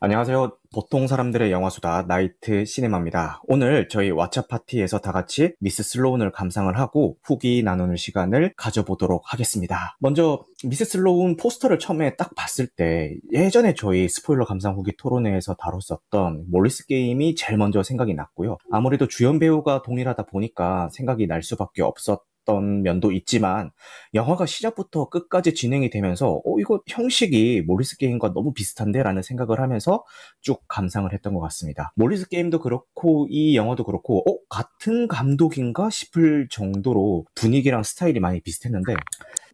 안녕하세요. 0.00 0.52
보통 0.72 1.08
사람들의 1.08 1.50
영화수다 1.50 2.02
나이트 2.06 2.64
시네마입니다. 2.64 3.40
오늘 3.48 3.88
저희 3.88 4.12
왓챠 4.12 4.46
파티에서 4.48 5.00
다 5.00 5.10
같이 5.10 5.54
미스 5.58 5.82
슬로운을 5.82 6.30
감상을 6.30 6.78
하고 6.78 7.16
후기 7.24 7.64
나누는 7.64 7.96
시간을 7.96 8.52
가져보도록 8.56 9.22
하겠습니다. 9.24 9.96
먼저 9.98 10.44
미스 10.62 10.84
슬로운 10.84 11.36
포스터를 11.36 11.80
처음에 11.80 12.14
딱 12.14 12.32
봤을 12.36 12.68
때 12.68 13.16
예전에 13.32 13.74
저희 13.74 14.08
스포일러 14.08 14.44
감상 14.44 14.76
후기 14.76 14.96
토론회에서 14.96 15.56
다뤘었던 15.56 16.44
몰리스 16.48 16.86
게임이 16.86 17.34
제일 17.34 17.58
먼저 17.58 17.82
생각이 17.82 18.14
났고요. 18.14 18.58
아무래도 18.70 19.08
주연 19.08 19.40
배우가 19.40 19.82
동일하다 19.82 20.26
보니까 20.26 20.90
생각이 20.92 21.26
날 21.26 21.42
수밖에 21.42 21.82
없었 21.82 22.22
던 22.48 22.82
면도 22.82 23.12
있지만 23.12 23.70
영화가 24.14 24.46
시작부터 24.46 25.10
끝까지 25.10 25.54
진행이 25.54 25.90
되면서 25.90 26.40
어 26.44 26.58
이거 26.58 26.80
형식이 26.88 27.62
몰리스 27.66 27.98
게임과 27.98 28.32
너무 28.32 28.54
비슷한데라는 28.54 29.20
생각을 29.20 29.60
하면서 29.60 30.02
쭉 30.40 30.62
감상을 30.66 31.12
했던 31.12 31.34
것 31.34 31.40
같습니다. 31.40 31.92
몰리스 31.94 32.30
게임도 32.30 32.60
그렇고 32.60 33.26
이 33.28 33.54
영화도 33.54 33.84
그렇고 33.84 34.20
어 34.20 34.38
같은 34.48 35.08
감독인가 35.08 35.90
싶을 35.90 36.48
정도로 36.50 37.26
분위기랑 37.34 37.82
스타일이 37.82 38.18
많이 38.18 38.40
비슷했는데 38.40 38.94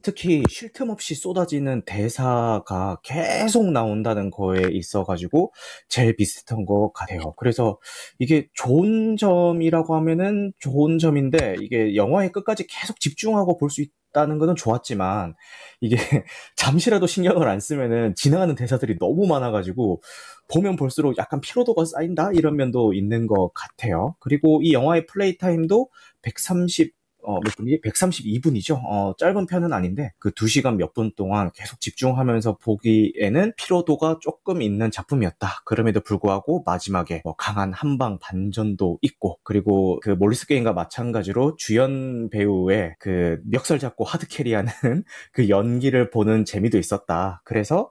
특히 0.05 0.43
쉴 0.51 0.71
틈 0.75 0.91
없이 0.91 1.15
쏟아지는 1.15 1.83
대사가 1.87 2.99
계속 3.03 3.71
나온다는 3.71 4.31
거에 4.31 4.69
있어가지고 4.71 5.53
제일 5.89 6.15
비슷한 6.15 6.67
것 6.67 6.93
같아요. 6.93 7.33
그래서 7.37 7.79
이게 8.19 8.49
좋은 8.53 9.17
점이라고 9.17 9.95
하면은 9.97 10.53
좋은 10.59 10.99
점인데 10.99 11.57
이게 11.63 11.97
영화의 11.97 12.33
끝까지 12.33 12.67
계속 12.67 12.84
집중하고 13.01 13.57
볼 13.59 13.71
수 13.71 13.83
있다는 14.13 14.39
거는 14.39 14.55
좋았지만 14.57 15.35
이게 15.81 15.97
잠시라도 16.57 17.07
신경을 17.07 17.49
안 17.49 17.59
쓰면은 17.61 18.15
지나가는 18.15 18.55
대사들이 18.55 18.99
너무 18.99 19.27
많아가지고 19.27 20.03
보면 20.49 20.77
볼수록 20.77 21.19
약간 21.19 21.41
피로도가 21.41 21.85
쌓인다 21.85 22.31
이런 22.33 22.57
면도 22.57 22.93
있는 22.95 23.27
것 23.27 23.51
같아요. 23.55 24.15
그리고 24.21 24.61
이 24.63 24.73
영화의 24.73 25.07
플레이 25.07 25.37
타임도 25.39 25.89
130 26.23 26.93
어, 27.25 27.41
몇 27.41 27.55
분이? 27.57 27.81
132분이죠. 27.81 28.81
어, 28.85 29.15
짧은 29.19 29.47
편은 29.47 29.73
아닌데, 29.73 30.13
그 30.19 30.31
2시간 30.33 30.77
몇 30.77 30.95
분 30.95 31.11
동안 31.17 31.51
계속 31.55 31.81
집중하면서 31.81 32.59
보기에는 32.59 33.53
피로도가 33.57 34.19
조금 34.21 34.63
있는 34.63 34.91
작품이었다. 34.93 35.63
그럼에도 35.65 36.01
불구하고 36.01 36.63
마지막에 36.67 37.21
뭐 37.25 37.35
강한 37.37 37.73
한방 37.73 38.19
반전도 38.21 38.99
있고, 39.03 39.39
그리고 39.43 39.99
그 40.03 40.11
몰리스 40.11 40.47
게임과 40.47 40.73
마찬가지로 40.73 41.57
주연 41.57 42.31
배우의 42.31 42.95
그 43.01 43.39
멱살 43.45 43.79
잡고 43.81 44.05
hard 44.05 44.29
carry하는 44.29 44.71
그 45.33 45.49
연기를 45.49 46.11
보는 46.11 46.45
재미도 46.45 46.79
있었다. 46.79 47.43
그래서 47.45 47.91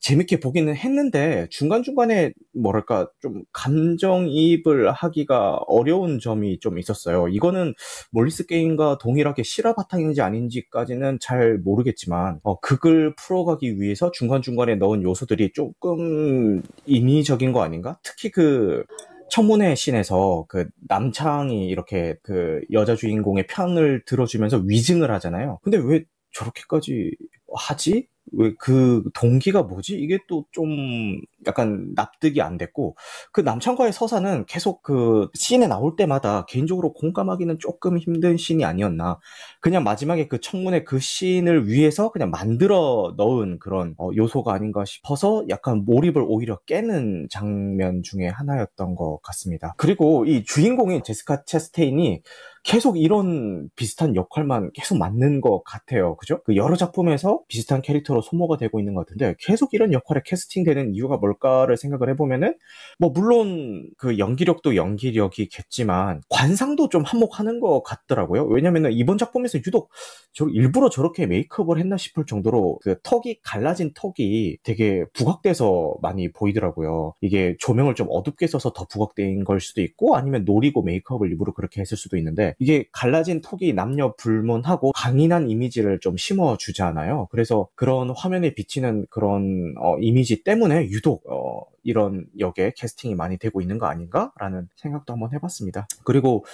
재밌게 0.00 0.40
보기는 0.40 0.74
했는데, 0.76 1.46
중간중간에 1.50 2.32
뭐랄까, 2.54 3.08
좀 3.20 3.42
감정이입을 3.52 4.92
하기가 4.92 5.56
어려운 5.66 6.18
점이 6.18 6.58
좀 6.60 6.78
있었어요. 6.78 7.28
이거는 7.28 7.74
몰리스 8.10 8.46
게임 8.46 8.73
바탕인가 8.74 8.98
동일하게 8.98 9.42
실화 9.42 9.74
바탕인지 9.74 10.20
아닌지까지는 10.20 11.18
잘 11.20 11.58
모르겠지만 11.58 12.40
어, 12.42 12.58
극을 12.60 13.14
풀어가기 13.16 13.80
위해서 13.80 14.10
중간중간에 14.10 14.76
넣은 14.76 15.02
요소들이 15.02 15.52
조금 15.52 16.62
인위적인 16.86 17.52
거 17.52 17.62
아닌가? 17.62 17.98
특히 18.02 18.30
그 18.30 18.84
청문회 19.30 19.74
씬에서 19.74 20.44
그 20.48 20.68
남창이 20.88 21.66
이렇게 21.66 22.16
그 22.22 22.60
여자 22.72 22.94
주인공의 22.94 23.46
편을 23.46 24.04
들어주면서 24.04 24.58
위증을 24.66 25.10
하잖아요. 25.12 25.58
근데 25.62 25.78
왜 25.78 26.04
저렇게까지 26.32 27.12
하지? 27.56 28.08
왜그 28.36 29.04
동기가 29.14 29.62
뭐지? 29.62 29.94
이게 29.96 30.18
또 30.28 30.44
좀 30.52 31.20
약간 31.46 31.92
납득이 31.94 32.40
안 32.40 32.56
됐고 32.58 32.96
그 33.32 33.40
남창과의 33.40 33.92
서사는 33.92 34.46
계속 34.46 34.82
그 34.82 35.28
씬에 35.34 35.66
나올 35.66 35.96
때마다 35.96 36.44
개인적으로 36.46 36.92
공감하기는 36.92 37.58
조금 37.58 37.98
힘든 37.98 38.36
씬이 38.36 38.64
아니었나. 38.64 39.18
그냥 39.60 39.82
마지막에 39.84 40.28
그 40.28 40.40
청문회 40.40 40.84
그 40.84 40.98
씬을 41.00 41.68
위해서 41.68 42.10
그냥 42.12 42.30
만들어 42.30 43.14
넣은 43.16 43.58
그런 43.58 43.94
어, 43.98 44.10
요소가 44.16 44.52
아닌가 44.54 44.84
싶어서 44.84 45.44
약간 45.48 45.84
몰입을 45.84 46.24
오히려 46.26 46.58
깨는 46.66 47.28
장면 47.30 48.02
중에 48.02 48.28
하나였던 48.28 48.94
것 48.94 49.20
같습니다. 49.22 49.74
그리고 49.76 50.24
이 50.26 50.44
주인공인 50.44 51.02
제스카 51.02 51.44
체스테인이 51.44 52.22
계속 52.64 52.98
이런 52.98 53.68
비슷한 53.76 54.16
역할만 54.16 54.70
계속 54.72 54.96
맞는 54.96 55.42
것 55.42 55.62
같아요. 55.64 56.16
그죠? 56.16 56.42
그 56.44 56.56
여러 56.56 56.76
작품에서 56.76 57.42
비슷한 57.46 57.82
캐릭터로 57.82 58.22
소모가 58.22 58.56
되고 58.56 58.80
있는 58.80 58.94
것 58.94 59.06
같은데 59.06 59.34
계속 59.38 59.74
이런 59.74 59.92
역할에 59.92 60.22
캐스팅되는 60.24 60.94
이유가 60.94 61.18
뭘까를 61.18 61.76
생각을 61.76 62.08
해보면은 62.10 62.56
뭐 62.98 63.10
물론 63.10 63.90
그 63.98 64.18
연기력도 64.18 64.76
연기력이겠지만 64.76 66.22
관상도 66.30 66.88
좀 66.88 67.02
한몫하는 67.02 67.60
것 67.60 67.82
같더라고요. 67.82 68.46
왜냐면은 68.46 68.92
이번 68.92 69.18
작품에서 69.18 69.58
유독 69.58 69.90
저 70.32 70.48
일부러 70.48 70.88
저렇게 70.88 71.26
메이크업을 71.26 71.78
했나 71.78 71.98
싶을 71.98 72.24
정도로 72.24 72.78
그 72.82 72.96
턱이 73.02 73.40
갈라진 73.42 73.92
턱이 73.94 74.56
되게 74.62 75.04
부각돼서 75.12 75.96
많이 76.00 76.32
보이더라고요. 76.32 77.12
이게 77.20 77.56
조명을 77.58 77.94
좀 77.94 78.06
어둡게 78.10 78.46
써서 78.46 78.72
더 78.72 78.86
부각된 78.86 79.44
걸 79.44 79.60
수도 79.60 79.82
있고 79.82 80.16
아니면 80.16 80.44
노리고 80.46 80.82
메이크업을 80.82 81.28
일부러 81.28 81.52
그렇게 81.52 81.82
했을 81.82 81.98
수도 81.98 82.16
있는데 82.16 82.53
이게 82.58 82.86
갈라진 82.92 83.40
톡이 83.40 83.72
남녀 83.72 84.14
불문하고 84.16 84.92
강인한 84.92 85.48
이미지를 85.48 86.00
좀 86.00 86.16
심어주잖아요. 86.16 87.28
그래서 87.30 87.68
그런 87.74 88.10
화면에 88.10 88.54
비치는 88.54 89.06
그런 89.10 89.74
어, 89.78 89.96
이미지 89.98 90.42
때문에 90.44 90.88
유독 90.88 91.24
어, 91.30 91.64
이런 91.82 92.26
역에 92.38 92.72
캐스팅이 92.76 93.14
많이 93.14 93.36
되고 93.38 93.60
있는 93.60 93.78
거 93.78 93.86
아닌가라는 93.86 94.68
생각도 94.76 95.12
한번 95.12 95.32
해봤습니다. 95.32 95.86
그리고 96.04 96.44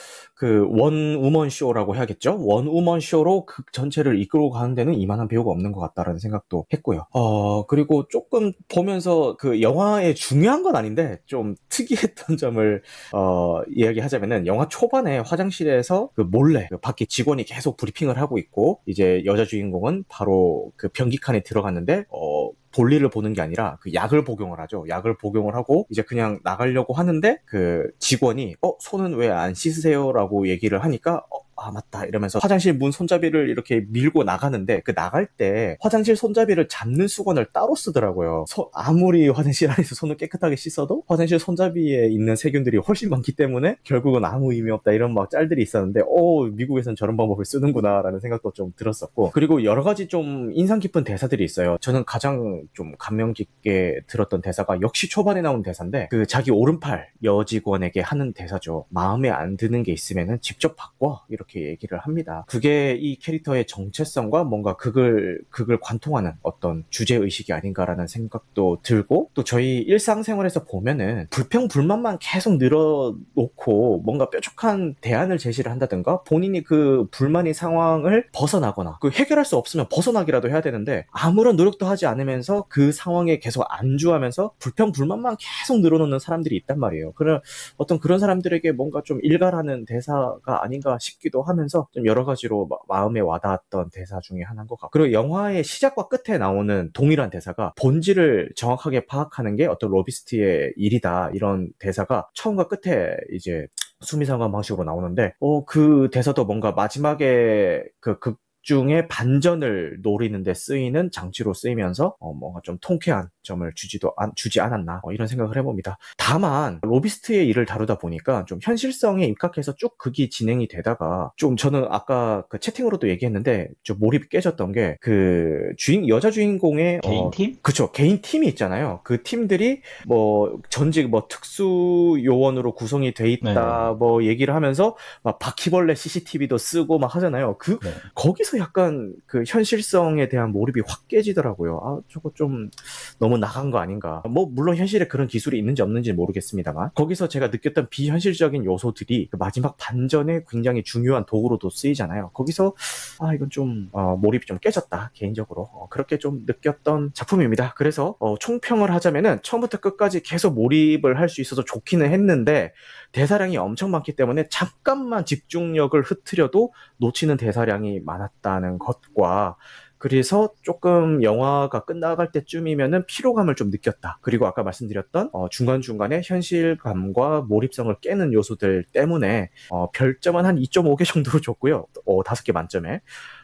그 0.41 0.67
원우먼 0.71 1.51
쇼라고 1.51 1.95
해야겠죠? 1.97 2.39
원우먼 2.43 3.01
쇼로 3.01 3.45
극 3.45 3.75
전체를 3.75 4.19
이끌고 4.23 4.49
가는 4.49 4.75
데는 4.75 4.95
이만한 4.95 5.29
배우가 5.29 5.51
없는 5.51 5.71
것 5.71 5.81
같다라는 5.81 6.19
생각도 6.19 6.65
했고요. 6.73 7.05
어 7.13 7.67
그리고 7.67 8.09
조금 8.09 8.53
보면서 8.69 9.37
그 9.37 9.61
영화의 9.61 10.15
중요한 10.15 10.63
건 10.63 10.77
아닌데 10.77 11.19
좀 11.27 11.57
특이했던 11.69 12.39
점을 12.41 12.83
어 13.13 13.61
이야기하자면은 13.69 14.47
영화 14.47 14.67
초반에 14.67 15.19
화장실에서 15.19 16.09
그 16.15 16.23
몰래 16.23 16.69
그 16.71 16.79
밖에 16.79 17.05
직원이 17.05 17.45
계속 17.45 17.77
브리핑을 17.77 18.17
하고 18.17 18.39
있고 18.39 18.81
이제 18.87 19.23
여자 19.27 19.45
주인공은 19.45 20.05
바로 20.09 20.73
그 20.77 20.89
변기칸에 20.89 21.41
들어갔는데 21.41 22.07
어 22.09 22.49
볼일을 22.73 23.09
보는 23.11 23.33
게 23.35 23.41
아니라 23.43 23.79
그 23.81 23.93
약을 23.95 24.25
복용을 24.25 24.61
하죠. 24.61 24.85
약을 24.89 25.17
복용을 25.19 25.55
하고 25.55 25.87
이제 25.91 26.03
그냥 26.03 26.41
나가려고 26.45 26.95
하는데 26.95 27.39
그 27.47 27.91
직원이 27.99 28.55
어 28.63 28.73
손은 28.81 29.15
왜 29.17 29.29
안 29.31 29.55
씻으세요라고 29.55 30.49
얘기를 30.49 30.83
하니까 30.85 31.25
어, 31.31 31.39
아 31.61 31.71
맞다 31.71 32.07
이러면서 32.07 32.39
화장실 32.39 32.73
문 32.73 32.91
손잡이를 32.91 33.51
이렇게 33.51 33.85
밀고 33.89 34.25
나가는데 34.25 34.81
그 34.81 34.95
나갈 34.95 35.27
때 35.27 35.77
화장실 35.81 36.17
손잡이를 36.17 36.69
잡는 36.69 37.07
수건을 37.07 37.49
따로 37.53 37.75
쓰더라고요. 37.75 38.47
소, 38.49 38.71
아무리 38.73 39.29
화장실 39.29 39.71
안에서 39.71 39.95
손을 39.95 40.17
깨끗하게 40.17 40.57
씻어도 40.57 41.05
화장실 41.07 41.39
손잡이에 41.39 42.07
있는 42.07 42.35
세균들이 42.35 42.79
훨씬 42.79 43.11
많기 43.11 43.33
때문에 43.33 43.77
결국은 43.85 44.25
아무 44.25 44.55
의미 44.55 44.71
없다 44.71 44.93
이런 44.93 45.13
막 45.13 45.29
짤들이 45.29 45.63
있었는데 45.63 46.01
오 46.07 46.45
미국에선 46.47 46.97
저런 46.97 47.19
방법을 47.19 47.45
쓰는구나라는 47.45 48.21
생각도 48.21 48.53
좀 48.53 48.73
들었었고 48.77 49.31
그리고 49.35 49.63
여러 49.63 49.83
가지 49.83 50.09
좀 50.09 50.51
인상 50.55 50.79
깊은 50.79 51.05
대사들이 51.05 51.45
있어요. 51.45 51.77
저는 51.83 52.05
가장 52.07 52.63
좀 52.73 52.95
감명 52.99 53.35
깊게 53.35 54.01
들었던 54.07 54.41
대사가 54.41 54.81
역시 54.81 55.11
초반에 55.11 55.43
나온 55.43 55.63
대사인데 55.63 56.09
그 56.11 56.25
자기 56.25 56.51
오른팔 56.51 57.09
여직원에게 57.23 58.01
하는 58.01 58.33
대사죠. 58.33 58.87
마음에 58.89 59.29
안 59.29 59.59
드는 59.59 59.83
게 59.83 59.93
있으면은 59.93 60.41
직접 60.41 60.75
바꿔 60.77 61.21
이렇게 61.29 61.50
이렇게 61.51 61.69
얘기를 61.69 61.99
합니다. 61.99 62.45
그게 62.47 62.97
이 62.99 63.17
캐릭터의 63.17 63.67
정체성과 63.67 64.45
뭔가 64.45 64.77
극을 64.77 65.41
극을 65.51 65.79
관통하는 65.81 66.33
어떤 66.43 66.85
주제 66.91 67.17
의식이 67.17 67.53
아닌가라는 67.53 68.07
생각도 68.07 68.79
들고 68.83 69.31
또 69.35 69.45
저희 69.45 69.79
일상생활에서 69.79 70.65
보면은 70.65 71.27
불평 71.31 71.69
불만만 71.69 72.19
계속 72.21 72.57
늘어놓고 72.59 74.03
뭔가 74.05 74.31
뾰족한 74.31 74.95
대안을 75.01 75.39
제시를 75.39 75.71
한다든가 75.71 76.23
본인이 76.23 76.63
그 76.63 77.07
불만의 77.11 77.55
상황을 77.55 78.29
벗어나거나 78.33 78.99
그 79.01 79.11
해결할 79.11 79.45
수 79.45 79.57
없으면 79.57 79.87
벗어나기라도 79.91 80.49
해야 80.49 80.61
되는데 80.61 81.07
아무런 81.11 81.57
노력도 81.57 81.87
하지 81.87 82.07
않으면서 82.07 82.67
그 82.69 82.93
상황에 82.93 83.39
계속 83.39 83.65
안주하면서 83.69 84.53
불평 84.59 84.93
불만만 84.93 85.37
계속 85.39 85.81
늘어놓는 85.81 86.19
사람들이 86.19 86.57
있단 86.57 86.79
말이에요. 86.79 87.13
그런 87.13 87.41
어떤 87.77 87.99
그런 87.99 88.19
사람들에게 88.19 88.73
뭔가 88.73 89.03
좀 89.05 89.19
일갈하는 89.23 89.85
대사가 89.87 90.63
아닌가 90.63 90.99
싶기도 91.01 91.40
하면서 91.43 91.89
좀 91.93 92.07
여러 92.07 92.25
가지로 92.25 92.69
마음에 92.89 93.21
와닿았던 93.21 93.91
대사 93.93 94.21
중에 94.21 94.43
하나인 94.43 94.67
것 94.67 94.77
같고 94.79 94.91
그리고 94.99 95.13
영화의 95.13 95.65
시작과 95.65 96.09
끝에 96.09 96.39
나오는 96.39 96.91
동일한 96.93 97.31
대사가 97.31 97.73
본질을 97.77 98.53
정확하게 98.57 99.07
파악하는 99.07 99.57
게 99.57 99.67
어떤 99.67 99.91
로비스트의 99.91 100.75
일이다 100.77 101.31
이런 101.35 101.71
대사가 101.79 102.29
처음과 102.35 102.69
끝에 102.69 103.17
이제 103.33 103.67
수미상관 104.01 104.51
방식으로 104.53 104.85
나오는데 104.85 105.35
어 105.41 105.65
그 105.67 106.09
대사도 106.13 106.45
뭔가 106.45 106.73
마지막에 106.73 107.85
그극 108.01 108.39
중에 108.63 109.09
반전을 109.09 110.01
노리는데 110.03 110.53
쓰이는 110.53 111.11
장치로 111.11 111.55
쓰이면서 111.55 112.17
어, 112.21 112.33
뭔가 112.35 112.61
좀 112.63 112.77
통쾌한 112.81 113.29
점을 113.51 113.71
주지도 113.75 114.13
안, 114.17 114.31
주지 114.37 114.61
않았나 114.61 115.01
어, 115.03 115.13
이런 115.13 115.27
생각을 115.27 115.57
해봅니다. 115.57 115.99
다만 116.17 116.79
로비스트의 116.83 117.49
일을 117.49 117.67
다루다 117.67 117.99
보니까 117.99 118.45
좀 118.45 118.61
현실성에 118.63 119.25
입각해서 119.27 119.75
쭉 119.75 119.99
극이 119.99 120.31
진행이 120.31 120.69
되다가 120.69 121.33
좀 121.37 121.57
저는 121.57 121.87
아까 121.91 122.45
그 122.49 122.61
채팅으로도 122.61 123.09
얘기했는데 123.09 123.69
좀 123.83 123.99
몰입이 123.99 124.29
깨졌던 124.29 124.73
게 124.73 124.97
그 125.01 125.73
주인 125.77 126.09
여자 126.09 126.31
주인공의 126.31 127.01
개인 127.03 127.25
어, 127.25 127.31
팀? 127.33 127.57
그쵸 127.63 127.91
개인 127.91 128.21
팀이 128.21 128.47
있잖아요. 128.49 129.01
그 129.03 129.23
팀들이 129.23 129.81
뭐 130.07 130.61
전직 130.69 131.09
뭐 131.09 131.27
특수 131.29 132.19
요원으로 132.23 132.75
구성이 132.75 133.13
돼 133.13 133.31
있다 133.31 133.89
네. 133.91 133.97
뭐 133.99 134.23
얘기를 134.25 134.55
하면서 134.55 134.97
막 135.23 135.39
바퀴벌레 135.39 135.95
CCTV도 135.95 136.59
쓰고 136.59 136.99
막 136.99 137.15
하잖아요. 137.17 137.57
그 137.59 137.79
네. 137.83 137.91
거기서 138.15 138.59
약간 138.59 139.15
그 139.27 139.43
현실성에 139.47 140.29
대한 140.29 140.53
몰입이 140.53 140.83
확 140.87 141.09
깨지더라고요. 141.09 141.81
아, 141.83 141.99
저거 142.09 142.31
좀 142.35 142.71
너무 143.19 143.39
나간 143.41 143.71
거 143.71 143.79
아닌가. 143.79 144.23
뭐, 144.29 144.47
물론 144.51 144.77
현실에 144.77 145.09
그런 145.09 145.27
기술이 145.27 145.59
있는지 145.59 145.83
없는지 145.83 146.13
모르겠습니다만. 146.13 146.91
거기서 146.95 147.29
제가 147.29 147.49
느꼈던 147.49 147.89
비현실적인 147.91 148.65
요소들이 148.65 149.29
그 149.31 149.37
마지막 149.37 149.77
반전에 149.79 150.43
굉장히 150.49 150.83
중요한 150.85 151.25
도구로도 151.27 151.71
쓰이잖아요. 151.71 152.31
거기서, 152.35 152.75
아, 153.19 153.35
이건 153.35 153.51
좀, 153.51 153.89
어, 153.93 154.17
몰입이 154.17 154.47
좀 154.47 154.59
깨졌다. 154.59 155.11
개인적으로. 155.15 155.69
어, 155.73 155.89
그렇게 155.91 156.19
좀 156.19 156.45
느꼈던 156.47 157.13
작품입니다. 157.15 157.75
그래서, 157.75 158.17
어, 158.21 158.37
총평을 158.39 158.93
하자면은 158.95 159.41
처음부터 159.43 159.79
끝까지 159.79 160.23
계속 160.23 160.55
몰입을 160.55 161.19
할 161.19 161.31
수 161.31 161.41
있어서 161.41 161.65
좋기는 161.65 162.11
했는데, 162.11 162.73
대사량이 163.13 163.57
엄청 163.57 163.91
많기 163.91 164.15
때문에 164.17 164.49
잠깐만 164.51 165.25
집중력을 165.25 166.01
흐트려도 166.03 166.73
놓치는 166.99 167.37
대사량이 167.37 168.01
많았다는 168.01 168.79
것과 168.79 169.57
그래서 170.01 170.49
조금 170.63 171.23
영화가 171.23 171.85
끝나갈 171.85 172.33
때쯤이면은 172.33 173.05
피로감을 173.05 173.55
좀 173.55 173.69
느꼈다. 173.69 174.19
그리고 174.23 174.47
아까 174.47 174.63
말씀드렸던 174.63 175.29
어, 175.35 175.51
중간중간에 175.51 176.23
현실감과 176.25 177.43
몰입성을 177.43 177.95
깨는 178.01 178.33
요소들 178.33 178.87
때문에 178.95 179.51
어, 179.69 179.91
별점은 179.91 180.47
한 180.47 180.57
2.5개 180.57 181.05
정도로 181.07 181.43
줬고요. 181.43 181.87
어, 182.07 182.23
5개 182.23 182.53
만점에. 182.53 183.03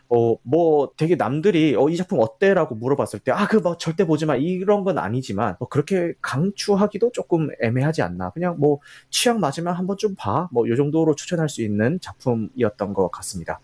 어, 0.09 0.37
뭐, 0.45 0.93
되게 0.97 1.17
남들이, 1.17 1.75
어, 1.77 1.89
이 1.89 1.97
작품 1.97 2.21
어때? 2.21 2.55
라고 2.55 2.77
물어봤을 2.77 3.19
때, 3.19 3.33
아, 3.33 3.49
그, 3.49 3.57
뭐, 3.57 3.77
절대 3.77 4.07
보지 4.07 4.25
마. 4.25 4.37
이런 4.37 4.85
건 4.85 4.99
아니지만, 4.99 5.57
뭐, 5.59 5.69
그렇게 5.69 6.15
강추하기도 6.23 7.11
조금 7.13 7.49
애매하지 7.61 8.03
않나. 8.03 8.31
그냥 8.31 8.57
뭐, 8.59 8.79
취향 9.11 9.41
맞으면 9.41 9.75
한번 9.75 9.97
좀 9.99 10.15
봐. 10.17 10.49
뭐, 10.53 10.69
요 10.69 10.77
정도로 10.77 11.17
추천할 11.17 11.49
수 11.49 11.63
있는 11.63 11.99
작품이었던 12.01 12.95
것 12.95 13.11
같습니다. 13.11 13.61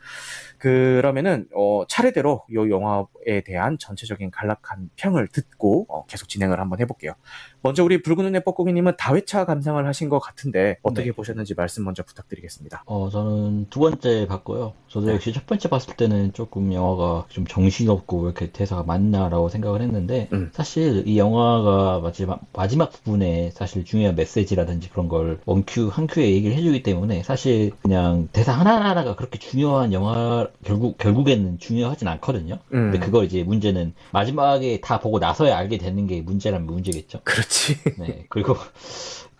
그러면은, 0.62 1.48
어, 1.56 1.82
차례대로 1.88 2.44
이 2.48 2.54
영화에 2.54 3.40
대한 3.44 3.78
전체적인 3.80 4.30
간략한 4.30 4.90
평을 4.94 5.26
듣고, 5.26 5.86
어, 5.88 6.06
계속 6.06 6.28
진행을 6.28 6.60
한번 6.60 6.78
해볼게요. 6.78 7.14
먼저 7.62 7.82
우리 7.82 8.00
붉은 8.00 8.24
눈의 8.26 8.44
뻐꾸기님은 8.44 8.92
다회차 8.96 9.44
감상을 9.44 9.84
하신 9.84 10.08
것 10.08 10.20
같은데, 10.20 10.78
어떻게 10.82 11.06
네. 11.06 11.12
보셨는지 11.12 11.54
말씀 11.56 11.82
먼저 11.82 12.04
부탁드리겠습니다. 12.04 12.84
어, 12.86 13.08
저는 13.10 13.70
두 13.70 13.80
번째 13.80 14.28
봤고요. 14.28 14.74
저도 14.86 15.06
네. 15.06 15.14
역시 15.14 15.32
첫 15.32 15.46
번째 15.46 15.68
봤을 15.68 15.96
때는 15.96 16.32
조금 16.32 16.72
영화가 16.72 17.26
좀 17.28 17.44
정신없고 17.44 18.20
왜 18.20 18.24
이렇게 18.26 18.52
대사가 18.52 18.84
많나라고 18.84 19.48
생각을 19.48 19.82
했는데, 19.82 20.28
음. 20.32 20.50
사실 20.52 21.08
이 21.08 21.18
영화가 21.18 21.98
마지막, 22.04 22.40
마지막 22.52 22.92
부분에 22.92 23.50
사실 23.50 23.84
중요한 23.84 24.14
메시지라든지 24.14 24.90
그런 24.90 25.08
걸 25.08 25.40
원큐, 25.44 25.88
한 25.88 26.06
큐에 26.06 26.30
얘기를 26.30 26.56
해주기 26.56 26.84
때문에 26.84 27.24
사실 27.24 27.72
그냥 27.82 28.28
대사 28.32 28.52
하나하나가 28.52 29.16
그렇게 29.16 29.40
중요한 29.40 29.92
영화, 29.92 30.46
결국, 30.64 30.98
결국에는 30.98 31.58
중요하진 31.58 32.08
않거든요. 32.08 32.58
음, 32.72 32.90
근데 32.90 32.98
그걸 32.98 33.24
이제 33.24 33.42
문제는 33.42 33.94
마지막에 34.12 34.80
다 34.80 35.00
보고 35.00 35.18
나서야 35.18 35.56
알게 35.56 35.78
되는 35.78 36.06
게 36.06 36.20
문제라면 36.20 36.66
문제겠죠. 36.66 37.20
그렇지. 37.24 37.78
네. 37.98 38.26
그리고, 38.28 38.56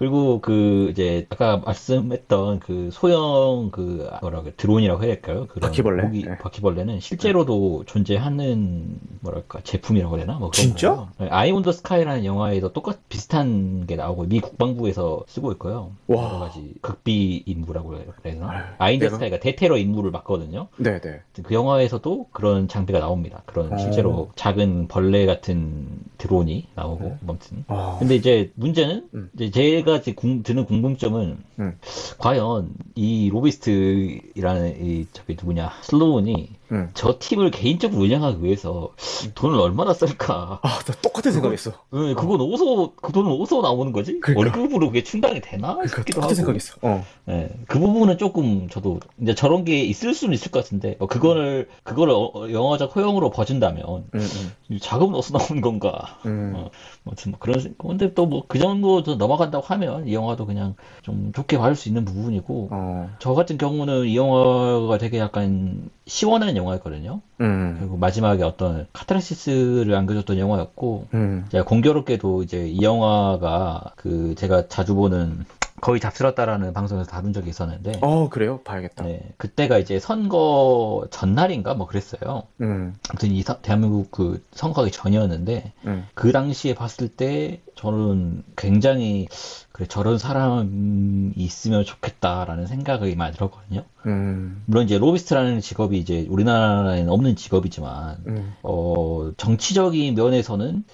그리고 0.02 0.40
그, 0.40 0.88
이제, 0.90 1.28
아까 1.30 1.58
말씀했던 1.58 2.58
그 2.58 2.88
소형 2.90 3.68
그, 3.70 4.10
뭐라고, 4.20 4.50
드론이라고 4.56 5.00
해야 5.04 5.12
될까요? 5.12 5.46
그런 5.48 5.60
바퀴벌레? 5.68 6.02
무기- 6.02 6.24
네. 6.24 6.36
바퀴벌레는 6.38 6.98
실제로도 6.98 7.84
존재하는, 7.86 8.98
뭐랄까, 9.20 9.60
제품이라고 9.62 10.16
해야 10.18 10.26
되나? 10.26 10.40
뭐 10.40 10.50
그런 10.50 10.66
진짜? 10.66 11.08
네, 11.20 11.28
아이 11.30 11.52
온더 11.52 11.70
스카이라는 11.70 12.24
영화에도 12.24 12.72
똑같, 12.72 12.98
비슷한 13.08 13.86
게 13.86 13.94
나오고, 13.94 14.24
미 14.24 14.40
국방부에서 14.40 15.22
쓰고 15.28 15.52
있고요. 15.52 15.92
와. 16.08 16.24
여러 16.24 16.38
가지 16.40 16.74
극비 16.80 17.44
임무라고 17.46 17.94
해야 17.94 18.02
되나? 18.24 18.74
아이 18.78 18.94
온더 18.94 19.06
내가- 19.06 19.14
스카이가 19.14 19.38
대테러 19.38 19.76
임무를 19.76 20.10
맡거든요. 20.10 20.66
네 20.78 21.00
네. 21.00 21.20
그 21.44 21.54
영화에서도 21.54 22.26
그런 22.32 22.66
장비가 22.66 22.98
나옵니다. 22.98 23.44
그런 23.46 23.72
어. 23.72 23.78
실제로 23.78 24.32
작은 24.34 24.88
벌레 24.88 25.26
같은 25.26 25.86
드론이 26.18 26.66
나오고, 26.74 27.04
네. 27.04 27.16
아무튼. 27.22 27.64
어, 27.68 27.98
근데 28.00 28.16
이제 28.16 28.50
문제는 28.56 29.08
음. 29.14 29.30
이제 29.34 29.52
제가 29.52 29.91
이제 29.96 30.12
궁- 30.12 30.42
드는 30.42 30.64
궁금점은 30.66 31.38
음. 31.58 31.78
과연 32.18 32.74
이 32.94 33.28
로비스트라는 33.30 34.84
이 34.84 35.06
저기 35.12 35.34
누구냐 35.34 35.70
슬로운이 35.82 36.50
음. 36.72 36.90
저 36.94 37.18
팀을 37.18 37.50
개인적으로 37.50 38.02
운영하기 38.02 38.42
위해서 38.42 38.90
돈을 39.34 39.58
얼마나 39.60 39.92
쓸까? 39.94 40.60
아, 40.62 40.68
나 40.78 40.94
똑같은 41.02 41.30
생각했어. 41.32 41.70
네, 41.92 42.14
그건 42.14 42.40
어디서 42.40 42.92
그 42.96 43.12
돈은 43.12 43.30
어디서 43.30 43.60
나오는 43.60 43.92
거지? 43.92 44.18
그러니까. 44.20 44.58
월급으로 44.58 44.86
그게 44.88 45.02
충당이 45.04 45.40
되나 45.42 45.74
그러니까 45.74 45.96
싶기도 45.96 46.20
똑같은 46.20 46.42
하고. 46.44 46.58
생각했어. 46.58 46.74
어. 46.82 47.04
네, 47.26 47.50
그 47.68 47.78
부분은 47.78 48.16
조금 48.18 48.68
저도 48.68 49.00
이제 49.20 49.34
저런 49.34 49.64
게 49.64 49.82
있을 49.84 50.14
수는 50.14 50.34
있을 50.34 50.50
것 50.50 50.64
같은데 50.64 50.96
뭐 50.98 51.08
그거를 51.08 51.68
그거를 51.84 52.14
어- 52.14 52.30
어, 52.34 52.50
영화적 52.50 52.96
허용으로 52.96 53.30
버준다면 53.30 53.84
음, 53.86 54.08
음, 54.14 54.52
이 54.70 54.80
자금은 54.80 55.14
어디서 55.14 55.36
나오는 55.38 55.60
건가? 55.60 56.18
음. 56.26 56.52
어, 56.56 56.70
아무튼 57.04 57.32
뭐 57.32 57.38
그런 57.40 57.74
근데 57.78 58.14
또 58.14 58.26
뭐 58.26 58.42
그 58.48 58.58
정도 58.58 59.02
더 59.02 59.16
넘어간다고 59.16 59.64
하면 59.66 60.06
이 60.08 60.14
영화도 60.14 60.46
그냥 60.46 60.74
좀 61.02 61.32
좋게 61.34 61.58
봐줄 61.58 61.76
수 61.76 61.88
있는 61.88 62.04
부분이고 62.04 62.68
어. 62.70 63.10
저 63.18 63.34
같은 63.34 63.58
경우는 63.58 64.06
이 64.06 64.16
영화가 64.16 64.98
되게 64.98 65.18
약간 65.18 65.90
시원한 66.06 66.56
영화 66.56 66.61
였거든요. 66.70 67.20
음. 67.40 67.76
그리고 67.78 67.96
마지막에 67.96 68.42
어떤 68.42 68.86
카타르시스를 68.92 69.94
안겨줬던 69.94 70.38
영화였고 70.38 71.06
음. 71.14 71.44
제가 71.50 71.64
공교롭게도 71.64 72.42
이제 72.42 72.68
이 72.68 72.82
영화가 72.82 73.92
그 73.96 74.34
제가 74.36 74.68
자주 74.68 74.94
보는 74.94 75.44
거의 75.82 75.98
잡스럽다라는 75.98 76.72
방송에서 76.72 77.10
다룬 77.10 77.32
적이 77.32 77.50
있었는데 77.50 77.98
어, 78.02 78.28
그래요? 78.28 78.60
봐야겠다. 78.62 79.04
네, 79.04 79.32
그때가 79.36 79.78
이제 79.78 79.98
선거 79.98 81.08
전날인가 81.10 81.74
뭐 81.74 81.88
그랬어요. 81.88 82.44
음. 82.60 82.94
아무튼 83.10 83.32
이 83.32 83.42
사- 83.42 83.58
대한민국 83.58 84.12
그 84.12 84.40
선거하기 84.52 84.92
전이었는데 84.92 85.72
음. 85.86 86.06
그 86.14 86.30
당시에 86.30 86.74
봤을 86.74 87.08
때 87.08 87.60
저는 87.74 88.44
굉장히 88.54 89.26
그래 89.72 89.88
저런 89.88 90.18
사람이 90.18 91.32
있으면 91.34 91.84
좋겠다라는 91.84 92.68
생각이 92.68 93.16
많이 93.16 93.34
들었거든요. 93.34 93.84
음. 94.06 94.62
물론 94.66 94.84
이제 94.84 94.98
로비스트라는 94.98 95.60
직업이 95.60 95.98
이제 95.98 96.24
우리나라에는 96.30 97.10
없는 97.10 97.34
직업이지만 97.34 98.18
음. 98.28 98.54
어 98.62 99.32
정치적인 99.36 100.14
면에서는 100.14 100.84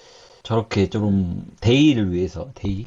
저렇게 0.45 0.89
좀 0.89 1.45
대의를 1.61 2.11
위해서 2.11 2.49
대의 2.55 2.87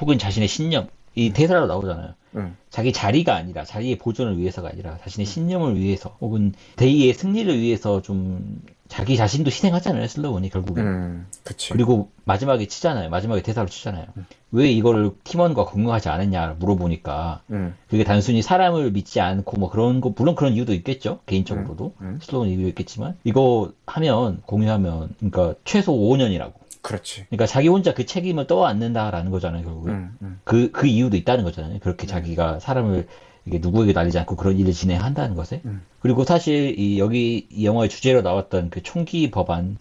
혹은 0.00 0.18
자신의 0.18 0.48
신념 0.48 0.88
이 1.18 1.32
대사로 1.32 1.66
나오잖아요. 1.66 2.14
음. 2.36 2.56
자기 2.70 2.92
자리가 2.92 3.34
아니라 3.34 3.64
자리의 3.64 3.98
보존을 3.98 4.38
위해서가 4.38 4.68
아니라 4.68 4.98
자신의 4.98 5.26
신념을 5.26 5.76
위해서 5.80 6.16
혹은 6.20 6.52
대의의 6.76 7.12
승리를 7.12 7.58
위해서 7.58 8.02
좀 8.02 8.60
자기 8.86 9.16
자신도 9.16 9.50
희생하잖아요 9.50 10.06
슬로우니 10.06 10.50
결국엔 10.50 10.86
음. 10.86 11.26
그치. 11.44 11.72
그리고 11.72 12.10
마지막에 12.24 12.66
치잖아요 12.66 13.10
마지막에 13.10 13.42
대사로 13.42 13.68
치잖아요 13.68 14.06
왜 14.52 14.70
이거를 14.70 15.10
팀원과 15.24 15.64
공유하지 15.64 16.08
않았냐 16.08 16.56
물어보니까 16.58 17.42
음. 17.50 17.74
그게 17.88 18.04
단순히 18.04 18.42
사람을 18.42 18.92
믿지 18.92 19.20
않고 19.20 19.58
뭐 19.58 19.70
그런 19.70 20.00
거 20.00 20.12
물론 20.14 20.34
그런 20.34 20.52
이유도 20.52 20.72
있겠죠 20.74 21.20
개인적으로도 21.26 21.94
음, 22.00 22.06
음. 22.06 22.18
슬로우는 22.22 22.52
이유도 22.52 22.68
있겠지만 22.68 23.16
이거 23.24 23.72
하면 23.86 24.42
공유하면 24.46 25.14
그러니까 25.18 25.54
최소 25.64 25.92
5년이라고 25.92 26.52
그렇지. 26.88 27.26
그러니까 27.26 27.44
자기 27.44 27.68
혼자 27.68 27.92
그 27.92 28.06
책임을 28.06 28.46
떠안는다라는 28.46 29.30
거잖아요 29.30 29.62
결국에 29.62 29.90
음. 29.90 30.16
음. 30.22 30.40
그, 30.44 30.70
그 30.70 30.86
이유도 30.86 31.18
있다는 31.18 31.44
거잖아요. 31.44 31.80
그렇게 31.80 32.06
자기가 32.06 32.60
사람을 32.60 33.06
이게 33.44 33.58
누구에게 33.58 33.92
날리지 33.92 34.18
않고 34.20 34.36
그런 34.36 34.58
일을 34.58 34.72
진행한다는 34.72 35.36
것에. 35.36 35.60
음. 35.66 35.82
그리고 36.00 36.24
사실 36.24 36.78
이 36.78 36.98
여기 36.98 37.46
이 37.50 37.66
영화의 37.66 37.90
주제로 37.90 38.22
나왔던 38.22 38.70
그 38.70 38.82
총기 38.82 39.30
법안, 39.30 39.76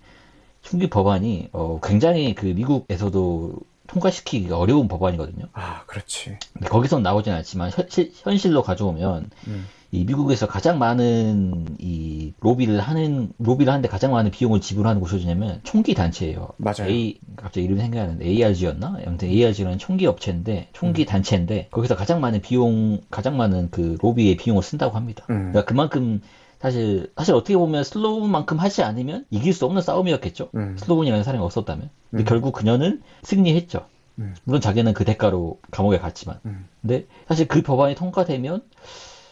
총기 0.63 0.89
법안이 0.89 1.49
어, 1.53 1.79
굉장히 1.81 2.35
그 2.35 2.47
미국에서도 2.47 3.55
통과시키기가 3.87 4.57
어려운 4.57 4.89
법안이거든요. 4.89 5.45
아, 5.53 5.83
그렇지. 5.85 6.39
거기선 6.65 7.03
나오진 7.03 7.31
않지만 7.31 7.71
현, 7.71 7.87
현실로 8.23 8.63
가져오면 8.63 9.29
음. 9.47 9.67
이 9.91 10.03
미국에서 10.03 10.47
가장 10.47 10.79
많은 10.79 11.77
이 11.79 12.33
로비를 12.41 12.79
하는 12.79 13.31
로비를 13.39 13.71
하는데 13.71 13.87
가장 13.87 14.11
많은 14.11 14.31
비용을 14.31 14.59
지불하는 14.59 14.99
곳이 14.99 15.15
어디냐면 15.15 15.61
총기 15.63 15.93
단체예요. 15.93 16.49
맞아요. 16.57 16.89
A 16.89 17.19
갑자기 17.35 17.65
이름이 17.65 17.79
생각이 17.79 17.99
안 17.99 18.07
나는데 18.07 18.25
ARG였나? 18.27 18.99
아무튼 19.05 19.29
ARG라는 19.29 19.77
총기 19.77 20.05
업체인데 20.05 20.69
총기 20.73 21.03
음. 21.03 21.05
단체인데 21.05 21.69
거기서 21.71 21.95
가장 21.95 22.19
많은 22.19 22.41
비용 22.41 22.99
가장 23.09 23.37
많은 23.37 23.69
그 23.71 23.97
로비의 24.01 24.35
비용을 24.37 24.61
쓴다고 24.61 24.95
합니다. 24.95 25.25
음. 25.29 25.51
그러니까 25.51 25.65
그만큼 25.65 26.21
사실 26.59 27.11
사실 27.15 27.33
어떻게 27.33 27.55
보면 27.55 27.83
슬로우만큼 27.83 28.57
하지 28.57 28.83
않으면 28.83 29.25
이길 29.29 29.53
수 29.53 29.65
없는 29.65 29.81
싸움이었겠죠. 29.81 30.49
음. 30.55 30.75
슬로운이라는 30.77 31.23
사람이 31.23 31.43
없었다면. 31.43 31.89
근데 32.11 32.23
음. 32.23 32.25
결국 32.25 32.53
그녀는 32.53 33.01
승리했죠. 33.23 33.85
음. 34.19 34.35
물론 34.43 34.59
자기는 34.59 34.93
그 34.93 35.05
대가로 35.05 35.59
감옥에 35.71 35.99
갔지만. 35.99 36.39
음. 36.45 36.67
근데 36.81 37.05
사실 37.27 37.47
그 37.47 37.61
법안이 37.61 37.95
통과되면 37.95 38.63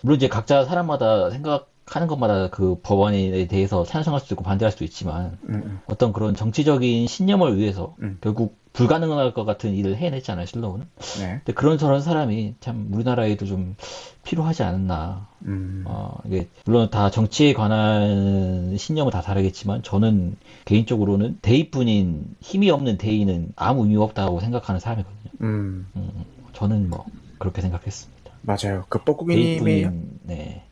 물론 0.06 0.18
이제 0.18 0.28
각자 0.28 0.64
사람마다 0.66 1.32
생각하는 1.32 2.08
것마다 2.08 2.48
그 2.50 2.76
법안에 2.84 3.48
대해서 3.48 3.84
찬성할 3.84 4.20
수도 4.20 4.36
있고 4.36 4.44
반대할 4.44 4.72
수도 4.72 4.84
있지만 4.86 5.40
음. 5.50 5.80
어떤 5.88 6.14
그런 6.14 6.36
정치적인 6.36 7.08
신념을 7.08 7.58
위해서 7.58 7.96
음. 8.04 8.20
결국 8.22 8.56
불가능할 8.74 9.34
것 9.34 9.46
같은 9.46 9.74
일을 9.74 9.98
해냈잖아요, 9.98 10.46
슬로우는. 10.46 10.86
네. 11.18 11.42
근데 11.44 11.54
그런 11.54 11.80
저런 11.80 12.02
사람이 12.02 12.54
참 12.60 12.90
우리나라에도 12.92 13.48
좀 13.48 13.76
필요하지 14.24 14.62
않았나. 14.62 15.28
음. 15.46 15.86
어, 15.88 16.16
이게 16.26 16.46
물론 16.66 16.88
다 16.92 17.10
정치에 17.10 17.54
관한 17.54 18.78
신념은 18.78 19.12
다 19.12 19.22
다르겠지만 19.22 19.82
저는 19.82 20.36
개인적으로는 20.66 21.40
대의뿐인 21.42 22.26
힘이 22.42 22.70
없는 22.70 22.98
대의는 22.98 23.54
아무 23.56 23.84
의미 23.84 23.96
없다고 23.96 24.40
생각하는 24.40 24.80
사람이거든요. 24.80 25.32
음. 25.42 25.88
음, 25.96 26.26
저는 26.54 26.90
뭐 26.92 27.06
그렇게 27.40 27.62
생각했습니다. 27.62 28.15
맞아요. 28.46 28.86
그 28.90 29.00
뻐꾸기님이 29.00 29.88
네. 30.24 30.64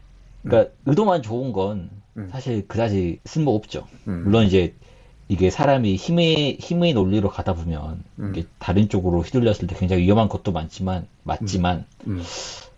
그러니까 0.44 0.74
의도만 0.86 1.22
좋은 1.22 1.54
건 1.54 1.90
음. 2.18 2.30
사실 2.32 2.68
그다지 2.68 3.20
쓸모 3.26 3.56
없죠. 3.56 3.88
음. 4.08 4.24
물론 4.26 4.46
이제 4.46 4.76
이게 5.30 5.50
사람이 5.50 5.96
힘의 5.96 6.58
힘의 6.60 6.94
논리로 6.94 7.30
가다 7.30 7.54
보면 7.54 8.04
음. 8.20 8.34
이게 8.36 8.46
다른 8.60 8.90
쪽으로 8.90 9.22
휘둘렸을 9.22 9.68
때 9.68 9.76
굉장히 9.76 10.04
위험한 10.04 10.30
것도 10.30 10.52
많지만 10.52 11.08
맞지만 11.24 11.86
음. 12.08 12.22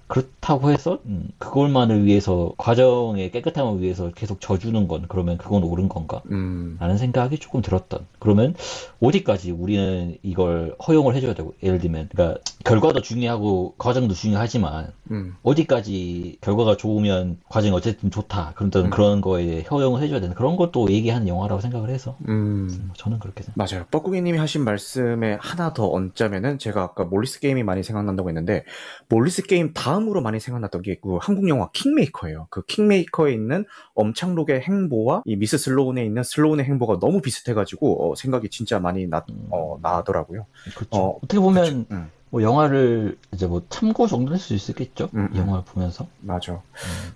그렇다고 0.07 0.69
해서 0.71 0.99
음, 1.05 1.29
그걸만을 1.39 2.05
위해서 2.05 2.53
과정의 2.57 3.31
깨끗함을 3.31 3.81
위해서 3.81 4.11
계속 4.11 4.39
져주는 4.39 4.87
건 4.87 5.05
그러면 5.07 5.37
그건 5.37 5.63
옳은 5.63 5.89
건가? 5.89 6.21
음. 6.29 6.77
라는 6.79 6.97
생각이 6.97 7.39
조금 7.39 7.61
들었던. 7.61 8.05
그러면 8.19 8.53
어디까지 9.01 9.51
우리는 9.51 10.15
이걸 10.21 10.75
허용을 10.87 11.15
해줘야 11.15 11.33
되고 11.33 11.55
예를 11.63 11.79
들면 11.79 12.09
그러니까 12.11 12.39
결과도 12.63 13.01
중요하고 13.01 13.73
과정도 13.77 14.13
중요하지만 14.13 14.91
음. 15.11 15.35
어디까지 15.41 16.37
결과가 16.41 16.77
좋으면 16.77 17.39
과정이 17.49 17.73
어쨌든 17.73 18.11
좋다 18.11 18.53
그런 18.55 18.71
음. 18.75 18.89
그런 18.91 19.21
거에 19.21 19.63
허용을 19.63 20.01
해줘야 20.03 20.19
되는 20.19 20.35
그런 20.35 20.55
것도 20.55 20.91
얘기하는 20.91 21.27
영화라고 21.27 21.61
생각을 21.61 21.89
해서 21.89 22.17
음. 22.27 22.91
저는 22.95 23.17
그렇게 23.19 23.43
생각. 23.43 23.57
맞아요. 23.57 23.85
뻐꾸기님이 23.89 24.37
하신 24.37 24.63
말씀에 24.63 25.37
하나 25.41 25.73
더 25.73 25.87
얹자면은 25.89 26.59
제가 26.59 26.83
아까 26.83 27.05
몰리스 27.05 27.39
게임이 27.39 27.63
많이 27.63 27.81
생각난다고 27.81 28.29
했는데 28.29 28.63
몰리스 29.09 29.43
게임 29.43 29.73
다음으로 29.73 30.21
많이 30.21 30.39
생각났던 30.39 30.81
게 30.81 30.95
그 31.01 31.17
한국 31.21 31.47
영화 31.49 31.69
킹메이커예요. 31.73 32.47
그 32.49 32.63
킹메이커에 32.65 33.33
있는 33.33 33.65
엄창록의 33.95 34.61
행보와 34.61 35.23
이 35.25 35.35
미스 35.35 35.57
슬로운에 35.57 36.03
있는 36.05 36.23
슬로운의 36.23 36.65
행보가 36.65 36.99
너무 36.99 37.21
비슷해가지고 37.21 38.11
어, 38.11 38.15
생각이 38.15 38.49
진짜 38.49 38.79
많이 38.79 39.07
나, 39.07 39.25
어, 39.49 39.77
나더라고요. 39.81 40.45
그렇죠. 40.75 40.89
어, 40.97 41.09
어떻게 41.09 41.39
보면 41.39 41.85
음, 41.91 42.09
뭐 42.29 42.41
영화를 42.41 43.17
이제 43.33 43.45
뭐 43.47 43.61
참고 43.69 44.07
정도 44.07 44.31
할 44.31 44.39
수 44.39 44.55
있겠죠. 44.55 45.09
음, 45.15 45.29
이 45.33 45.37
영화를 45.37 45.63
보면서. 45.65 46.07
맞아. 46.21 46.53
음. 46.53 46.59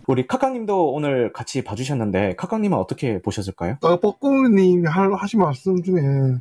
우리 0.08 0.28
카카님도 0.28 0.92
오늘 0.94 1.34
같이 1.34 1.64
봐주셨는데 1.64 2.36
카카님은 2.36 2.78
어떻게 2.78 3.22
보셨을까요? 3.22 3.74
아까 3.82 4.00
뻐꾸님이 4.00 4.86
할- 4.88 5.14
하신 5.14 5.40
말씀 5.40 5.82
중에 5.82 5.96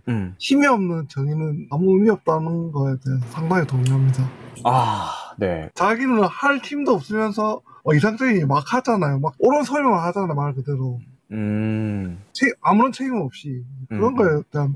음. 0.09 0.35
힘이 0.39 0.67
없는 0.67 1.09
정의는 1.09 1.67
아무 1.71 1.91
의미 1.97 2.11
없다는 2.11 2.73
거에 2.73 2.95
대해 3.05 3.17
상당히 3.31 3.67
동의합니다. 3.67 4.29
아, 4.65 5.28
네. 5.39 5.71
자기는 5.75 6.23
할 6.25 6.59
힘도 6.59 6.93
없으면서 6.95 7.61
어, 7.85 7.95
이상적인 7.95 8.47
막 8.49 8.73
하잖아요. 8.75 9.21
막 9.21 9.35
옳은 9.39 9.63
설명을 9.63 9.99
하잖아요. 10.05 10.35
말 10.35 10.55
그대로. 10.55 11.01
음. 11.31 12.23
책- 12.33 12.55
아무런 12.61 12.91
책임 12.93 13.15
없이 13.17 13.63
그런 13.89 14.13
음. 14.13 14.17
거에 14.17 14.43
대한 14.51 14.75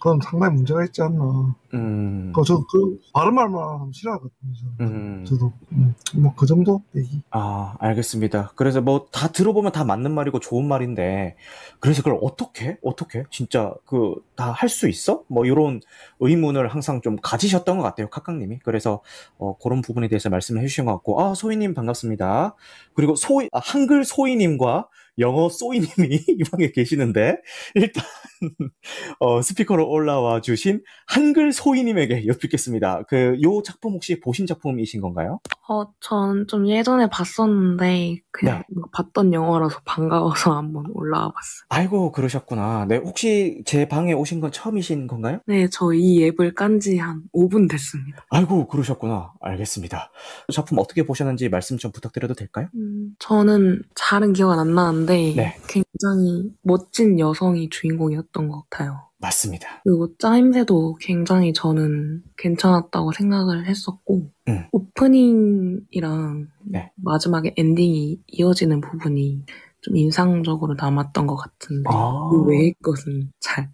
그건 0.00 0.20
상당히 0.22 0.54
문제가 0.54 0.84
있지 0.84 1.02
않나. 1.02 1.54
음. 1.74 2.32
그, 2.34 2.42
저, 2.46 2.64
그, 2.70 2.98
바른 3.12 3.34
말만 3.34 3.60
하면 3.60 3.90
싫어하거든요. 3.92 4.32
음. 4.80 5.24
저도. 5.26 5.52
음, 5.72 5.94
뭐, 6.14 6.32
그 6.36 6.46
정도 6.46 6.82
얘기. 6.96 7.20
아, 7.30 7.74
알겠습니다. 7.80 8.52
그래서 8.56 8.80
뭐 8.80 9.08
다 9.12 9.28
들어보면 9.28 9.72
다 9.72 9.84
맞는 9.84 10.12
말이고 10.12 10.40
좋은 10.40 10.66
말인데, 10.66 11.36
그래서 11.80 12.02
그걸 12.02 12.18
어떻게, 12.22 12.78
어떻게, 12.82 13.24
진짜 13.30 13.74
그 13.86 14.14
다 14.36 14.50
할 14.52 14.68
수 14.68 14.88
있어? 14.88 15.22
뭐 15.28 15.46
이런 15.46 15.80
의문을 16.20 16.68
항상 16.68 17.00
좀 17.02 17.16
가지셨던 17.22 17.76
것 17.78 17.84
같아요, 17.84 18.08
카카님이. 18.10 18.58
그래서 18.64 19.00
어, 19.38 19.56
그런 19.58 19.80
부분에 19.82 20.08
대해서 20.08 20.28
말씀을 20.30 20.62
해주신 20.62 20.84
것 20.86 20.92
같고, 20.94 21.20
아, 21.22 21.34
소희님 21.34 21.74
반갑습니다. 21.74 22.56
그리고 22.94 23.14
소희, 23.14 23.48
아, 23.52 23.60
한글 23.62 24.04
소희님과 24.04 24.88
영어 25.20 25.48
소희님이 25.48 25.86
이 26.28 26.42
방에 26.50 26.70
계시는데, 26.72 27.36
일단, 27.76 28.02
어, 29.20 29.40
스피커로 29.42 29.88
올라와 29.88 30.40
주신 30.40 30.82
한글 31.06 31.52
소 31.52 31.63
희님에게 31.72 32.26
여쭙겠습니다. 32.26 33.04
그, 33.08 33.36
요 33.42 33.62
작품 33.62 33.94
혹시 33.94 34.18
보신 34.20 34.46
작품이신 34.46 35.00
건가요? 35.00 35.38
어, 35.68 35.84
전 36.00 36.46
좀 36.48 36.68
예전에 36.68 37.08
봤었는데, 37.08 38.18
그냥 38.30 38.62
네. 38.68 38.82
봤던 38.92 39.32
영화라서 39.32 39.78
반가워서 39.84 40.52
한번 40.58 40.84
올라와 40.92 41.28
봤어요. 41.32 41.64
아이고, 41.68 42.12
그러셨구나. 42.12 42.86
네, 42.86 42.96
혹시 42.96 43.62
제 43.64 43.88
방에 43.88 44.12
오신 44.12 44.40
건 44.40 44.50
처음이신 44.52 45.06
건가요? 45.06 45.40
네, 45.46 45.68
저 45.68 45.92
이 45.94 46.22
앱을 46.24 46.54
깐 46.54 46.80
지 46.80 46.98
한 46.98 47.22
5분 47.32 47.70
됐습니다. 47.70 48.26
아이고, 48.30 48.66
그러셨구나. 48.68 49.32
알겠습니다. 49.40 50.10
작품 50.52 50.78
어떻게 50.78 51.04
보셨는지 51.06 51.48
말씀 51.48 51.78
좀 51.78 51.92
부탁드려도 51.92 52.34
될까요? 52.34 52.68
음, 52.74 53.14
저는 53.20 53.82
잘은 53.94 54.32
기억은 54.34 54.58
안 54.58 54.74
나는데, 54.74 55.34
네. 55.36 55.56
굉장히 55.68 56.50
멋진 56.62 57.18
여성이 57.20 57.70
주인공이었던 57.70 58.48
것 58.48 58.64
같아요. 58.68 59.03
맞습니다. 59.18 59.80
그리고 59.84 60.16
짜임새도 60.18 60.96
굉장히 61.00 61.52
저는 61.52 62.22
괜찮았다고 62.36 63.12
생각을 63.12 63.66
했었고, 63.66 64.30
음. 64.48 64.64
오프닝이랑 64.72 66.48
네. 66.64 66.90
마지막에 66.96 67.54
엔딩이 67.56 68.18
이어지는 68.26 68.80
부분이 68.80 69.42
좀 69.80 69.96
인상적으로 69.96 70.74
남았던 70.74 71.26
것 71.26 71.36
같은데, 71.36 71.90
아. 71.92 72.28
그 72.30 72.42
외의 72.44 72.74
것은 72.82 73.30
잘 73.40 73.70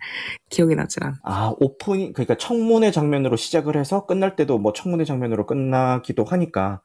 기억이 0.50 0.74
나질 0.74 1.04
않아요. 1.04 1.18
아, 1.22 1.54
오프닝, 1.58 2.12
그러니까 2.12 2.36
청문회 2.36 2.90
장면으로 2.90 3.36
시작을 3.36 3.76
해서 3.76 4.06
끝날 4.06 4.36
때도 4.36 4.58
뭐 4.58 4.72
청문회 4.72 5.04
장면으로 5.04 5.46
끝나기도 5.46 6.24
하니까 6.24 6.82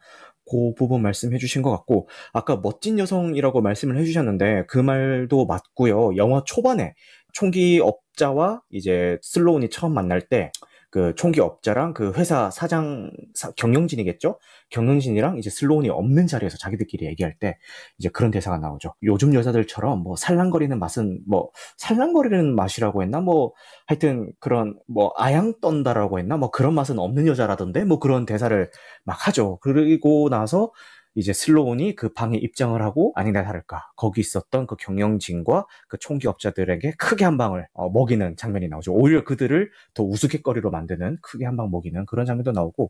그 0.47 0.75
부분 0.75 1.01
말씀해 1.01 1.39
주신 1.39 1.63
것 1.63 1.71
같고, 1.71 2.07
아까 2.33 2.57
멋진 2.61 2.99
여성이라고 2.99 3.61
말씀을 3.61 3.97
해 3.97 4.05
주셨는데 4.05 4.65
그 4.67 4.77
말도 4.77 5.47
맞고요. 5.47 6.17
영화 6.17 6.43
초반에 6.45 6.93
총기 7.35 7.79
업자와 7.81 8.61
이제 8.71 9.17
슬로운이 9.21 9.69
처음 9.69 9.93
만날 9.93 10.21
때 10.27 10.51
그 10.91 11.13
총기 11.17 11.41
업자랑 11.41 11.93
그 11.93 12.13
회사 12.15 12.49
사장, 12.49 13.11
사- 13.33 13.51
경영진이겠죠? 13.57 14.39
경영진이랑 14.69 15.37
이제 15.37 15.49
슬로운이 15.49 15.89
없는 15.89 16.25
자리에서 16.25 16.57
자기들끼리 16.57 17.05
얘기할 17.07 17.35
때 17.37 17.57
이제 17.97 18.07
그런 18.07 18.31
대사가 18.31 18.59
나오죠. 18.59 18.93
요즘 19.03 19.33
여자들처럼 19.33 19.99
뭐 20.03 20.15
살랑거리는 20.15 20.79
맛은 20.79 21.19
뭐 21.27 21.49
살랑거리는 21.75 22.55
맛이라고 22.55 23.03
했나? 23.03 23.19
뭐 23.19 23.51
하여튼 23.87 24.31
그런 24.39 24.79
뭐 24.87 25.11
아양 25.17 25.55
떤다라고 25.61 26.17
했나? 26.17 26.37
뭐 26.37 26.49
그런 26.49 26.73
맛은 26.73 26.97
없는 26.97 27.27
여자라던데 27.27 27.83
뭐 27.83 27.99
그런 27.99 28.25
대사를 28.25 28.71
막 29.03 29.27
하죠. 29.27 29.57
그리고 29.61 30.29
나서 30.29 30.71
이제 31.15 31.33
슬로운이 31.33 31.95
그 31.95 32.09
방에 32.13 32.37
입장을 32.37 32.79
하고 32.81 33.11
아니나 33.15 33.43
다를까 33.43 33.81
거기 33.95 34.21
있었던 34.21 34.67
그 34.67 34.75
경영진과 34.75 35.65
그 35.87 35.97
총기업자들에게 35.97 36.93
크게 36.97 37.25
한 37.25 37.37
방을 37.37 37.67
어, 37.73 37.89
먹이는 37.89 38.35
장면이 38.37 38.67
나오죠. 38.67 38.93
오히려 38.93 39.23
그들을 39.23 39.71
더 39.93 40.03
우스갯거리로 40.03 40.71
만드는 40.71 41.17
크게 41.21 41.45
한 41.45 41.55
방 41.57 41.71
먹이는 41.71 42.05
그런 42.05 42.25
장면도 42.25 42.51
나오고 42.51 42.89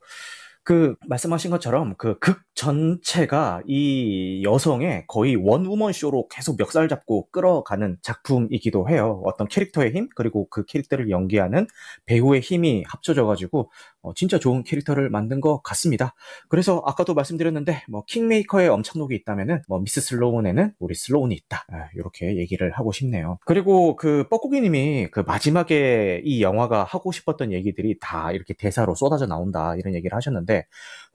그 0.63 0.95
말씀하신 1.07 1.51
것처럼 1.51 1.93
그 1.97 2.15
극 2.19 2.41
전체가 2.55 3.61
이 3.67 4.41
여성의 4.43 5.05
거의 5.07 5.35
원우먼 5.35 5.91
쇼로 5.93 6.27
계속 6.29 6.57
멱살 6.57 6.87
잡고 6.87 7.27
끌어가는 7.31 7.97
작품이기도 8.01 8.89
해요. 8.89 9.21
어떤 9.25 9.47
캐릭터의 9.47 9.91
힘 9.91 10.07
그리고 10.15 10.47
그 10.49 10.65
캐릭터를 10.65 11.09
연기하는 11.11 11.67
배우의 12.05 12.41
힘이 12.41 12.83
합쳐져 12.87 13.25
가지고 13.25 13.69
어, 14.05 14.13
진짜 14.13 14.37
좋은 14.37 14.63
캐릭터를 14.63 15.09
만든 15.09 15.41
것 15.41 15.61
같습니다. 15.63 16.13
그래서 16.47 16.81
아까도 16.85 17.15
말씀드렸는데 17.15 17.83
뭐 17.89 18.03
킹메이커의 18.05 18.69
엄청록이 18.69 19.15
있다면은 19.15 19.63
뭐 19.67 19.79
미스 19.79 19.99
슬로운에는 19.99 20.73
우리 20.79 20.93
슬로운이 20.93 21.33
있다. 21.33 21.65
아, 21.71 21.89
이렇게 21.95 22.37
얘기를 22.37 22.71
하고 22.71 22.91
싶네요. 22.91 23.39
그리고 23.45 23.95
그 23.95 24.27
뻐꾸기님이 24.29 25.07
그 25.11 25.21
마지막에 25.21 26.21
이 26.23 26.43
영화가 26.43 26.83
하고 26.83 27.11
싶었던 27.11 27.51
얘기들이 27.51 27.97
다 27.99 28.31
이렇게 28.31 28.53
대사로 28.53 28.93
쏟아져 28.93 29.25
나온다 29.25 29.75
이런 29.75 29.95
얘기를 29.95 30.15
하셨는데 30.15 30.65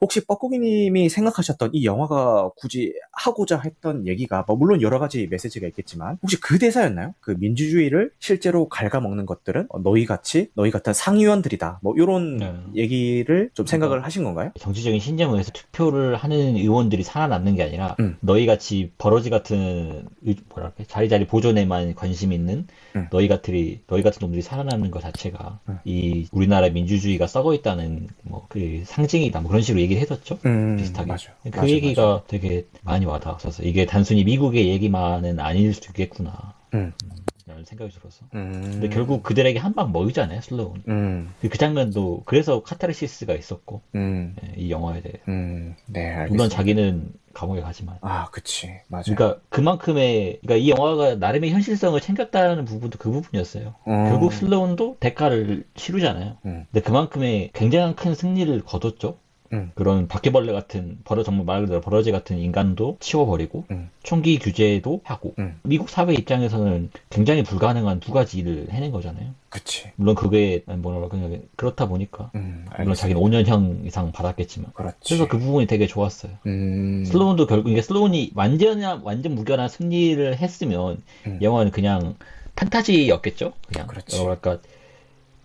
혹시 0.01 0.25
뻐꾸기님이 0.25 1.09
생각하셨던 1.09 1.71
이 1.73 1.85
영화가 1.85 2.51
굳이 2.57 2.93
하고자 3.13 3.61
했던 3.63 4.05
얘기가 4.07 4.43
뭐 4.47 4.57
물론 4.57 4.81
여러 4.81 4.99
가지 4.99 5.27
메시지가 5.29 5.67
있겠지만 5.67 6.17
혹시 6.21 6.39
그 6.41 6.59
대사였나요? 6.59 7.13
그 7.21 7.35
민주주의를 7.39 8.11
실제로 8.19 8.67
갉아먹는 8.67 9.25
것들은 9.25 9.67
어, 9.69 9.79
너희 9.81 10.05
같이 10.05 10.49
너희 10.55 10.71
같은 10.71 10.93
상위원들이다. 10.93 11.79
뭐 11.81 11.93
이런 11.95 12.37
네. 12.37 12.80
얘기를 12.81 13.49
좀 13.53 13.65
생각을 13.65 14.03
하신 14.03 14.23
건가요? 14.23 14.51
정치적인 14.59 14.99
신념을 14.99 15.35
위해서 15.35 15.51
투표를 15.51 16.15
하는 16.15 16.55
의원들이 16.57 17.03
살아남는 17.03 17.55
게 17.55 17.63
아니라 17.63 17.95
음. 17.99 18.17
너희 18.19 18.45
같이 18.45 18.91
버러지 18.97 19.29
같은 19.29 20.05
의- 20.23 20.35
뭐랄까 20.49 20.83
자리 20.87 21.07
자리 21.09 21.25
보존에만 21.25 21.95
관심 21.95 22.33
있는 22.33 22.67
음. 22.95 23.07
너희 23.11 23.27
같은 23.27 23.51
너희 23.87 24.01
같은 24.03 24.19
놈들이 24.21 24.41
살아남는 24.41 24.91
것 24.91 25.01
자체가 25.01 25.59
음. 25.69 25.79
이 25.85 26.27
우리나라 26.31 26.69
민주주의가 26.69 27.27
썩어 27.27 27.53
있다는 27.53 28.07
뭐 28.23 28.41
그 28.49 28.81
상징이다 28.85 29.39
뭐 29.41 29.49
그런 29.49 29.61
식으로 29.61 29.81
얘기를 29.81 30.01
했었죠. 30.01 30.37
음, 30.45 30.75
비슷하게. 30.77 31.07
맞아요. 31.07 31.19
그 31.43 31.49
맞아요, 31.55 31.69
얘기가 31.69 32.01
맞아요. 32.01 32.23
되게 32.27 32.65
많이 32.83 33.05
와닿았어서 33.05 33.63
이게 33.63 33.85
단순히 33.85 34.23
미국의 34.25 34.67
얘기만은 34.67 35.39
아닐 35.39 35.73
수 35.73 35.81
있겠구나. 35.89 36.53
음. 36.73 36.91
라는 37.61 37.65
생각이 37.65 37.91
들어서. 37.93 38.25
음. 38.33 38.61
근데 38.63 38.89
결국 38.89 39.23
그들에게 39.23 39.57
한 39.59 39.71
방 39.71 39.93
먹이잖아요, 39.93 40.41
슬로우는. 40.41 40.83
음, 40.89 41.33
그 41.39 41.57
장면도 41.57 42.23
그래서 42.25 42.61
카타르시스가 42.61 43.33
있었고 43.35 43.81
음, 43.95 44.35
예, 44.43 44.53
이 44.57 44.69
영화에 44.69 45.01
대해. 45.01 45.13
음, 45.29 45.75
네, 45.87 46.07
알겠습니다. 46.09 46.31
물론 46.33 46.49
자기는 46.49 47.13
감옥에 47.33 47.61
가지만. 47.61 47.97
아, 48.01 48.29
그치. 48.31 48.67
맞아요. 48.89 49.03
그러니까 49.15 49.39
그만큼의 49.49 50.39
그러니까 50.41 50.55
이 50.57 50.69
영화가 50.69 51.15
나름의 51.15 51.51
현실성을 51.51 51.99
챙겼다는 52.01 52.65
부분도 52.65 52.97
그 52.99 53.09
부분이었어요. 53.11 53.75
음, 53.87 54.09
결국 54.09 54.33
슬로운도 54.33 54.97
대가를 54.99 55.63
치르잖아요. 55.75 56.37
음. 56.45 56.65
근데 56.71 56.81
그만큼의 56.83 57.51
굉장한 57.53 57.95
큰 57.95 58.13
승리를 58.13 58.59
거뒀죠. 58.65 59.17
음. 59.53 59.71
그런 59.75 60.07
바퀴벌레 60.07 60.51
같은 60.53 60.99
버러 61.03 61.23
정말 61.23 61.45
말 61.45 61.61
그대로 61.61 61.81
버러지 61.81 62.11
같은 62.11 62.37
인간도 62.37 62.97
치워버리고 62.99 63.65
음. 63.71 63.89
총기 64.03 64.39
규제도 64.39 65.01
하고 65.03 65.33
음. 65.39 65.59
미국 65.63 65.89
사회 65.89 66.13
입장에서는 66.13 66.89
굉장히 67.09 67.43
불가능한 67.43 67.99
두 67.99 68.11
가지 68.11 68.39
일을 68.39 68.67
해낸 68.71 68.91
거잖아요. 68.91 69.31
그치. 69.49 69.91
물론 69.95 70.15
그게 70.15 70.63
뭐라 70.65 71.07
그냥 71.09 71.41
그렇다 71.57 71.87
보니까 71.87 72.31
음, 72.35 72.65
물론. 72.77 72.95
자기는 72.95 73.21
5년형 73.21 73.85
이상 73.85 74.11
받았겠지만 74.11 74.71
그렇지. 74.73 74.97
그래서 75.03 75.27
그 75.27 75.37
부분이 75.37 75.67
되게 75.67 75.87
좋았어요. 75.87 76.31
음, 76.47 77.03
슬로운도 77.05 77.47
결국 77.47 77.69
이게 77.69 77.81
슬로운이 77.81 78.31
완전 78.33 78.81
완전 79.03 79.35
무결한 79.35 79.67
승리를 79.67 80.37
했으면 80.37 81.01
음. 81.27 81.39
영화는 81.41 81.71
그냥 81.71 82.15
판타지였겠죠. 82.55 83.53
그냥 83.67 83.87
그렇지. 83.87 84.17
뭐랄까 84.17 84.59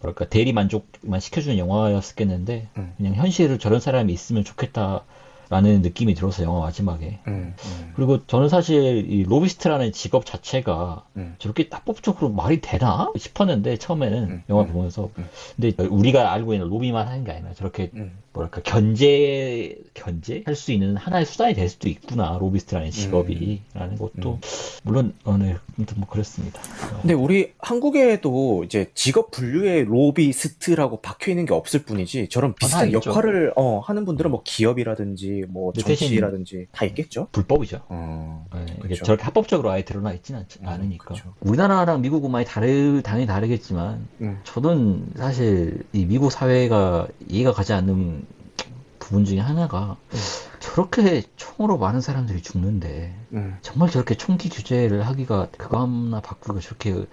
뭐랄까 0.00 0.26
대리 0.26 0.52
만족만 0.52 1.20
시켜주는 1.20 1.58
영화였겠는데 1.58 2.68
음. 2.76 2.92
그냥 2.96 3.14
현실에 3.14 3.58
저런 3.58 3.80
사람이 3.80 4.12
있으면 4.12 4.44
좋겠다라는 4.44 5.82
느낌이 5.82 6.14
들어서 6.14 6.42
영화 6.42 6.60
마지막에 6.60 7.18
음, 7.26 7.54
음, 7.56 7.92
그리고 7.94 8.24
저는 8.26 8.48
사실 8.48 9.10
이 9.10 9.22
로비스트라는 9.24 9.92
직업 9.92 10.26
자체가 10.26 11.04
음. 11.16 11.34
저렇게 11.38 11.68
합법적으로 11.70 12.30
말이 12.30 12.60
되나 12.60 13.10
싶었는데 13.16 13.78
처음에는 13.78 14.22
음, 14.24 14.42
영화 14.50 14.62
음, 14.62 14.72
보면서 14.72 15.10
음. 15.18 15.28
근데 15.56 15.82
우리가 15.82 16.32
알고 16.32 16.52
있는 16.52 16.68
로비만 16.68 17.06
하는 17.06 17.24
게 17.24 17.32
아니라 17.32 17.54
저렇게 17.54 17.90
음. 17.94 18.12
뭐랄까 18.36 18.60
견제 18.62 19.78
견제 19.94 20.42
할 20.44 20.56
수 20.56 20.72
있는 20.72 20.96
하나의 20.96 21.26
수단이 21.26 21.54
될 21.54 21.68
수도 21.68 21.88
있구나 21.88 22.38
로비스트라는 22.40 22.90
직업이라는 22.90 23.98
것도 23.98 24.34
음. 24.34 24.40
물론 24.84 25.12
어, 25.24 25.36
네, 25.36 25.56
아무튼 25.76 25.98
뭐 25.98 26.08
그렇습니다. 26.08 26.60
근데 27.00 27.14
우리 27.14 27.52
한국에도 27.58 28.64
이제 28.64 28.90
직업 28.94 29.30
분류에 29.30 29.84
로비스트라고 29.84 31.00
박혀 31.00 31.30
있는 31.30 31.44
게 31.46 31.54
없을 31.54 31.82
뿐이지 31.82 32.28
저런 32.28 32.54
비슷한 32.54 32.88
있죠. 32.88 33.10
역할을 33.10 33.52
어, 33.56 33.80
하는 33.80 34.04
분들은 34.04 34.30
뭐 34.30 34.42
기업이라든지 34.44 35.44
뭐 35.48 35.72
정치라든지 35.72 36.68
다 36.72 36.84
있겠죠. 36.86 37.28
불법이죠. 37.32 37.82
어, 37.88 38.46
네, 38.54 38.66
그쵸. 38.80 39.04
저렇게 39.04 39.24
합법적으로 39.24 39.70
아예 39.70 39.84
드러나 39.84 40.12
있지는 40.12 40.40
않, 40.40 40.46
음, 40.62 40.68
않으니까. 40.68 41.14
그쵸. 41.14 41.34
우리나라랑 41.40 42.00
미국은 42.00 42.30
많이 42.30 42.44
다르, 42.46 43.02
당연히 43.02 43.26
다르겠지만, 43.26 44.06
음. 44.20 44.38
저는 44.44 45.06
사실 45.16 45.84
이 45.92 46.06
미국 46.06 46.30
사회가 46.32 47.08
이해가 47.28 47.52
가지 47.52 47.72
않는 47.72 48.25
부분 49.06 49.24
중에 49.24 49.38
하나가 49.38 49.96
음. 50.12 50.18
저렇게 50.60 51.22
총으로 51.36 51.78
많은 51.78 52.00
사람들이 52.00 52.42
죽는데, 52.42 53.14
음, 53.32 53.56
정말 53.62 53.90
저렇게 53.90 54.14
총기 54.14 54.48
규제를 54.48 55.06
하기가 55.06 55.48
그거 55.56 55.82
하나 55.82 56.20
바꾸기가 56.20 56.60
저렇게 56.60 57.06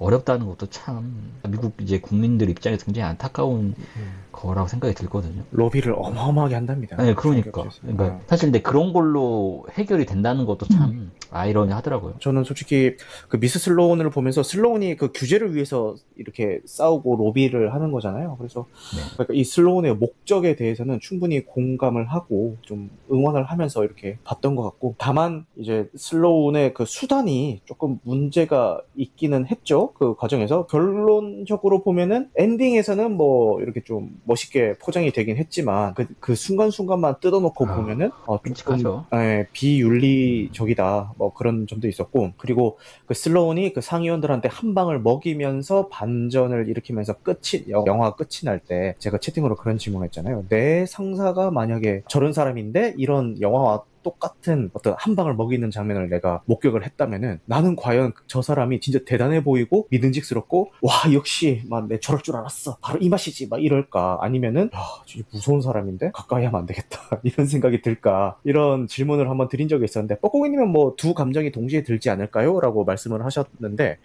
어렵다는 0.00 0.46
것도 0.46 0.66
참 0.66 1.30
미국 1.46 1.74
이제 1.80 2.00
국민들 2.00 2.48
입장에서 2.48 2.86
굉장히 2.86 3.10
안타까운 3.10 3.74
음. 3.76 4.20
거라고 4.32 4.66
생각이 4.66 4.94
들거든요. 4.94 5.42
로비를 5.50 5.92
어마어마하게 5.94 6.54
한답니다. 6.54 6.96
네, 6.96 7.14
그러니까. 7.14 7.68
그러니까 7.82 8.04
어. 8.04 8.20
사실 8.26 8.46
근데 8.46 8.62
그런 8.62 8.94
걸로 8.94 9.66
해결이 9.72 10.06
된다는 10.06 10.46
것도 10.46 10.66
참 10.68 11.10
아이러니하더라고요. 11.30 12.14
저는 12.18 12.44
솔직히 12.44 12.96
그 13.28 13.38
미스 13.38 13.58
슬로운을 13.58 14.08
보면서 14.08 14.42
슬로운이 14.42 14.96
그 14.96 15.12
규제를 15.12 15.54
위해서 15.54 15.94
이렇게 16.16 16.60
싸우고 16.64 17.16
로비를 17.16 17.74
하는 17.74 17.92
거잖아요. 17.92 18.36
그래서 18.38 18.66
네. 18.96 19.02
그러니까 19.12 19.34
이 19.34 19.44
슬로운의 19.44 19.96
목적에 19.96 20.56
대해서는 20.56 21.00
충분히 21.00 21.44
공감을 21.44 22.06
하고 22.06 22.56
좀 22.62 22.79
응원을 23.12 23.44
하면서 23.44 23.84
이렇게 23.84 24.18
봤던 24.24 24.54
것 24.56 24.62
같고 24.62 24.94
다만 24.98 25.44
이제 25.56 25.88
슬로운의 25.96 26.74
그 26.74 26.84
수단이 26.84 27.60
조금 27.64 27.98
문제가 28.04 28.80
있기는 28.96 29.46
했죠. 29.46 29.92
그 29.94 30.14
과정에서 30.16 30.66
결론적으로 30.66 31.82
보면은 31.82 32.28
엔딩에서는 32.36 33.12
뭐 33.16 33.60
이렇게 33.60 33.82
좀 33.82 34.20
멋있게 34.24 34.74
포장이 34.78 35.10
되긴 35.12 35.36
했지만 35.36 35.94
그, 35.94 36.06
그 36.20 36.34
순간순간만 36.34 37.16
뜯어놓고 37.20 37.66
아, 37.66 37.76
보면은 37.76 38.10
어, 38.26 38.36
조금 38.36 38.42
끔찍하죠. 38.52 39.06
예, 39.14 39.46
비윤리적이다. 39.52 41.14
뭐 41.16 41.32
그런 41.34 41.66
점도 41.66 41.88
있었고 41.88 42.32
그리고 42.36 42.78
그 43.06 43.14
슬로운이 43.14 43.72
그 43.72 43.80
상위원들한테 43.80 44.48
한 44.48 44.74
방을 44.74 45.00
먹이면서 45.00 45.88
반전을 45.88 46.68
일으키면서 46.68 47.14
끝이 47.22 47.64
여- 47.70 47.84
영화 47.86 48.14
끝이 48.14 48.44
날 48.44 48.60
때 48.60 48.94
제가 48.98 49.16
채팅으로 49.18 49.56
그런 49.56 49.78
질문했잖아요. 49.78 50.44
내 50.50 50.84
상사가 50.84 51.50
만약에 51.50 52.02
저런 52.08 52.34
사람 52.34 52.58
인데 52.70 52.94
이런 52.96 53.40
영화와 53.40 53.82
똑같은 54.02 54.70
어떤 54.72 54.94
한 54.98 55.14
방을 55.14 55.34
먹이는 55.34 55.70
장면을 55.70 56.08
내가 56.08 56.40
목격을 56.46 56.86
했다면은 56.86 57.40
나는 57.44 57.76
과연 57.76 58.14
저 58.28 58.40
사람이 58.40 58.80
진짜 58.80 58.98
대단해 59.04 59.44
보이고 59.44 59.88
믿음직스럽고 59.90 60.70
와 60.80 60.92
역시 61.12 61.62
막 61.68 61.86
내 61.88 61.98
저럴 61.98 62.22
줄 62.22 62.36
알았어. 62.36 62.76
바로 62.80 62.98
이 63.00 63.08
맛이지. 63.10 63.48
막 63.48 63.62
이럴까? 63.62 64.18
아니면은 64.22 64.70
야 64.74 64.80
진짜 65.04 65.26
무서운 65.32 65.60
사람인데? 65.60 66.12
가까이 66.14 66.44
하면 66.46 66.60
안 66.60 66.66
되겠다. 66.66 66.98
이런 67.24 67.46
생각이 67.46 67.82
들까? 67.82 68.36
이런 68.44 68.86
질문을 68.86 69.28
한번 69.28 69.48
드린 69.48 69.68
적이 69.68 69.84
있었는데 69.84 70.20
뻐꾸기님은 70.20 70.68
뭐 70.68 70.94
두 70.96 71.12
감정이 71.14 71.50
동시에 71.52 71.82
들지 71.82 72.08
않을까요? 72.10 72.58
라고 72.60 72.84
말씀을 72.84 73.24
하셨는데 73.24 73.84
네. 73.84 73.98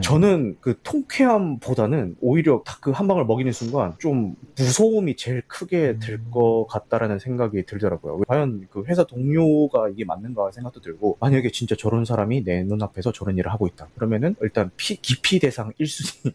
저는 0.00 0.56
그 0.60 0.78
통쾌함보다는 0.82 2.16
오히려 2.20 2.62
딱 2.64 2.80
그 2.80 2.90
한 2.92 3.06
방을 3.08 3.24
먹이는 3.26 3.52
순간 3.52 3.94
좀 3.98 4.34
무서움이 4.58 5.16
제일 5.16 5.42
크게 5.46 5.98
들 5.98 6.14
음. 6.14 6.30
것 6.30 6.66
같다라는 6.68 7.18
생각이 7.18 7.64
들더라고요. 7.66 8.20
과연 8.26 8.66
그 8.70 8.84
회사 8.88 9.04
동료가 9.04 9.88
이게 9.90 10.04
맞는가 10.04 10.50
생각도 10.50 10.80
들고 10.80 11.18
만약에 11.20 11.50
진짜 11.50 11.76
저런 11.76 12.04
사람이 12.04 12.44
내 12.44 12.62
눈앞에서 12.64 13.12
저런 13.12 13.36
일을 13.38 13.52
하고 13.52 13.66
있다. 13.66 13.88
그러면은 13.94 14.34
일단 14.40 14.70
피, 14.76 14.96
기피 14.96 15.38
대상 15.38 15.72
1순위 15.78 16.32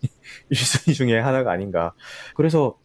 1순위 0.52 0.94
중에 0.94 1.20
하나가 1.20 1.52
아닌가. 1.52 1.94
그래서 2.36 2.78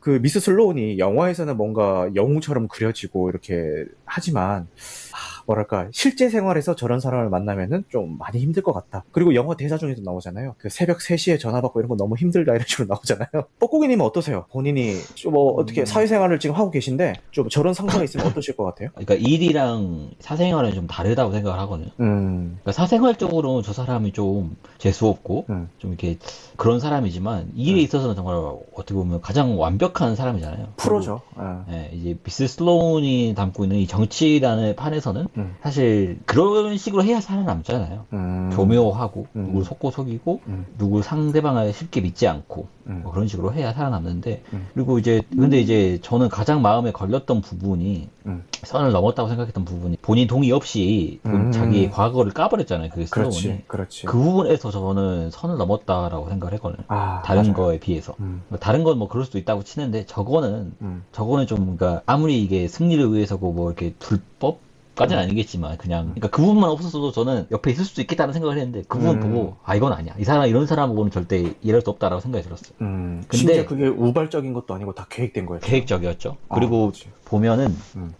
그 0.00 0.20
미스 0.22 0.40
슬로운이 0.40 0.98
영화에서는 0.98 1.56
뭔가 1.56 2.08
영웅처럼 2.14 2.68
그려지고 2.68 3.28
이렇게 3.30 3.84
하지만 4.06 4.66
아, 5.12 5.39
뭐랄까 5.50 5.88
실제 5.92 6.28
생활에서 6.28 6.76
저런 6.76 7.00
사람을 7.00 7.28
만나면은 7.28 7.84
좀 7.88 8.18
많이 8.18 8.38
힘들 8.38 8.62
것 8.62 8.72
같다. 8.72 9.04
그리고 9.10 9.34
영화 9.34 9.56
대사 9.56 9.76
중에도 9.76 10.02
나오잖아요. 10.02 10.54
그 10.58 10.68
새벽 10.68 10.98
3시에 10.98 11.40
전화 11.40 11.60
받고 11.60 11.80
이런 11.80 11.88
거 11.88 11.96
너무 11.96 12.16
힘들다 12.16 12.52
이런 12.54 12.64
식으로 12.66 12.86
나오잖아요. 12.88 13.28
뻐꾸기님은 13.58 14.04
어떠세요? 14.04 14.46
본인이 14.52 14.94
좀뭐 15.14 15.54
어떻게 15.54 15.82
음. 15.82 15.86
사회생활을 15.86 16.38
지금 16.38 16.56
하고 16.56 16.70
계신데 16.70 17.14
좀 17.30 17.48
저런 17.48 17.74
상사가 17.74 18.04
있으면 18.04 18.26
어떠실 18.26 18.56
것 18.56 18.64
같아요? 18.64 18.90
그러니까 18.94 19.14
일이랑 19.14 20.10
사생활은 20.20 20.72
좀 20.72 20.86
다르다고 20.86 21.32
생각을 21.32 21.58
하거든요. 21.60 21.90
음, 22.00 22.58
그러니까 22.60 22.72
사생활적으로 22.72 23.62
저 23.62 23.72
사람이 23.72 24.12
좀 24.12 24.56
재수 24.78 25.08
없고 25.08 25.46
음. 25.50 25.68
좀 25.78 25.90
이렇게 25.90 26.18
그런 26.56 26.78
사람이지만 26.78 27.52
일에 27.56 27.80
음. 27.80 27.84
있어서는 27.84 28.14
정말 28.14 28.36
어떻게 28.74 28.94
보면 28.94 29.20
가장 29.20 29.58
완벽한 29.58 30.14
사람이잖아요. 30.14 30.74
프로죠. 30.76 31.22
아, 31.36 31.64
예, 31.70 31.90
이제 31.92 32.16
미스 32.22 32.46
슬로운이 32.46 33.34
담고 33.36 33.64
있는 33.64 33.78
이 33.78 33.86
정치라는 33.86 34.76
판에서는 34.76 35.28
음. 35.40 35.54
사실 35.62 36.18
그런 36.26 36.76
식으로 36.76 37.02
해야 37.04 37.20
살아남잖아요. 37.20 38.04
음, 38.12 38.50
교묘하고 38.52 39.26
음. 39.36 39.46
누굴 39.46 39.64
속고 39.64 39.90
속이고 39.90 40.40
음, 40.46 40.66
누굴 40.78 41.02
상대방을 41.02 41.72
쉽게 41.72 42.00
믿지 42.00 42.26
않고 42.28 42.68
음. 42.86 43.00
뭐 43.02 43.12
그런 43.12 43.26
식으로 43.28 43.52
해야 43.52 43.72
살아남는데 43.72 44.42
음. 44.52 44.66
그리고 44.74 44.98
이제 44.98 45.22
근데 45.30 45.60
이제 45.60 45.98
저는 46.02 46.28
가장 46.28 46.62
마음에 46.62 46.92
걸렸던 46.92 47.40
부분이 47.40 48.08
음. 48.26 48.44
선을 48.62 48.92
넘었다고 48.92 49.28
생각했던 49.28 49.64
부분이 49.64 49.96
본인 50.02 50.26
동의 50.26 50.52
없이 50.52 51.20
본- 51.22 51.34
음. 51.46 51.52
자기의 51.52 51.90
과거를 51.90 52.32
까버렸잖아요 52.32 52.90
그 52.92 53.06
슬로운이 53.06 53.32
그렇지, 53.42 53.64
그렇지. 53.66 54.06
그 54.06 54.18
부분에서 54.18 54.70
저는 54.70 55.30
선을 55.30 55.56
넘었다라고 55.56 56.28
생각을 56.28 56.54
했거든요 56.54 56.84
아, 56.88 57.22
다른 57.24 57.42
맞아요. 57.42 57.54
거에 57.54 57.78
비해서 57.80 58.14
음, 58.20 58.42
뭐 58.48 58.58
다른 58.58 58.84
건 58.84 58.98
뭐 59.00 59.08
그럴 59.08 59.24
수도 59.24 59.38
있다고 59.38 59.62
치는데 59.62 60.04
저거는 60.04 60.72
음, 60.82 61.04
저거는 61.12 61.46
좀 61.46 61.76
그러니까 61.76 62.02
아무리 62.04 62.42
이게 62.42 62.68
승리를 62.68 63.14
위해서고 63.14 63.52
뭐 63.52 63.68
이렇게 63.70 63.94
불법 63.98 64.58
까지는 64.94 65.22
아니겠지만 65.22 65.78
그냥 65.78 66.06
그러니까 66.06 66.28
그 66.28 66.42
부분만 66.42 66.68
없었어도 66.70 67.12
저는 67.12 67.46
옆에 67.50 67.70
있을 67.70 67.84
수도 67.84 68.02
있겠다는 68.02 68.34
생각을 68.34 68.58
했는데 68.58 68.82
그 68.88 68.98
부분 68.98 69.16
음. 69.16 69.20
보고 69.32 69.56
아 69.64 69.74
이건 69.74 69.92
아니야 69.92 70.14
이 70.18 70.24
사람 70.24 70.46
이런 70.46 70.66
사람하고는 70.66 71.10
절대 71.10 71.54
일할 71.62 71.80
수 71.80 71.90
없다라고 71.90 72.20
생각이 72.20 72.44
들었어요 72.44 72.72
음, 72.82 73.22
근데- 73.28 73.64
그게 73.64 73.86
우발적인 73.86 74.52
것도 74.52 74.74
아니고 74.74 74.92
다 74.94 75.06
계획된 75.08 75.46
거예요. 75.46 75.60
계획적이었죠 75.60 76.36
아, 76.48 76.54
그리고 76.54 76.88
그치. 76.88 77.06
보면은 77.24 77.74
음. 77.96 78.12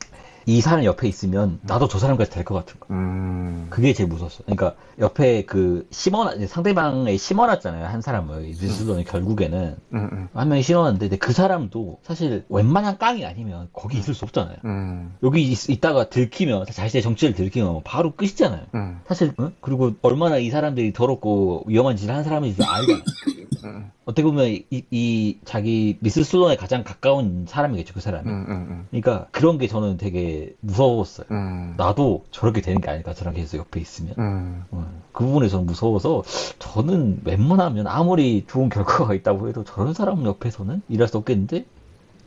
이 0.46 0.60
사람 0.60 0.84
옆에 0.84 1.06
있으면 1.08 1.60
나도 1.62 1.88
저 1.88 1.98
사람까지 1.98 2.30
될 2.30 2.44
것 2.44 2.54
같은 2.54 2.80
거 2.80 2.86
음, 2.90 3.66
그게 3.70 3.92
제일 3.92 4.08
무서웠어. 4.08 4.42
그러니까 4.44 4.74
옆에 4.98 5.44
그 5.44 5.86
심어 5.90 6.30
상대방에 6.46 7.16
심어놨잖아요 7.16 7.86
한 7.86 8.00
사람을. 8.00 8.40
미술론이 8.42 9.04
결국에는. 9.04 9.76
음, 9.94 10.08
음, 10.12 10.28
한 10.32 10.48
명이 10.48 10.62
심어놨는데 10.62 11.16
그 11.18 11.32
사람도 11.32 11.98
사실 12.02 12.44
웬만한 12.48 12.98
깡이 12.98 13.24
아니면 13.26 13.68
거기 13.72 13.98
있을 13.98 14.14
수 14.14 14.24
없잖아요. 14.24 14.56
음, 14.64 15.14
여기 15.22 15.42
있, 15.52 15.80
다가 15.80 16.08
들키면 16.08 16.66
자신의 16.72 17.02
정체를 17.02 17.34
들키면 17.34 17.82
바로 17.84 18.12
끝이잖아요. 18.16 18.62
음, 18.74 19.00
사실 19.06 19.32
응? 19.40 19.52
그리고 19.60 19.92
얼마나 20.02 20.38
이 20.38 20.50
사람들이 20.50 20.92
더럽고 20.92 21.64
위험한 21.66 21.96
짓을 21.96 22.10
하는 22.12 22.24
사람인지 22.24 22.62
알잖아. 22.62 23.00
음, 23.64 23.90
어떻게 24.04 24.22
보면 24.22 24.46
이, 24.46 24.64
이 24.70 25.38
자기 25.44 25.96
미스 26.00 26.22
슬론에 26.24 26.56
가장 26.56 26.84
가까운 26.84 27.46
사람이겠죠 27.48 27.94
그 27.94 28.00
사람이. 28.00 28.28
음, 28.28 28.46
음, 28.48 28.86
그러니까 28.90 29.26
그런 29.30 29.58
게 29.58 29.68
저는 29.68 29.96
되게 29.96 30.54
무서웠어요. 30.60 31.26
음, 31.30 31.74
나도 31.76 32.24
저렇게 32.30 32.60
되는 32.60 32.80
게 32.80 32.90
아닐까 32.90 33.14
저랑 33.14 33.34
계속 33.34 33.58
옆에 33.58 33.80
있으면. 33.80 34.14
음, 34.18 34.64
응. 34.72 34.86
그 35.12 35.24
부분에 35.24 35.48
저는 35.48 35.66
무서워서 35.66 36.22
저는 36.58 37.22
웬만하면 37.24 37.86
아무리 37.86 38.44
좋은 38.46 38.68
결과가 38.68 39.14
있다고 39.14 39.48
해도 39.48 39.64
저런 39.64 39.94
사람 39.94 40.24
옆에서는 40.24 40.82
일할 40.88 41.08
수 41.08 41.18
없겠는데 41.18 41.64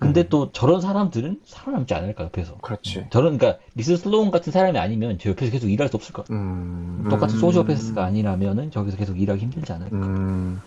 근데 0.03 0.21
음. 0.21 0.27
또 0.29 0.51
저런 0.51 0.81
사람들은 0.81 1.39
살아남지 1.45 1.93
않을까 1.93 2.25
옆에서. 2.25 2.57
그렇지. 2.57 3.05
저런 3.09 3.37
그러니까 3.37 3.63
미스 3.73 3.95
슬로운 3.95 4.31
같은 4.31 4.51
사람이 4.51 4.77
아니면 4.77 5.17
제 5.17 5.29
옆에서 5.29 5.49
계속 5.49 5.69
일할 5.69 5.87
수 5.87 5.95
없을 5.95 6.13
것 6.13 6.23
같아요. 6.23 6.37
음, 6.37 7.07
똑같이 7.09 7.35
음, 7.35 7.39
소시오패스가 7.39 8.03
아니라면은 8.03 8.69
저기서 8.71 8.97
계속 8.97 9.19
일하기 9.19 9.41
힘들지 9.41 9.71
않을까. 9.71 9.95
음, 9.95 10.61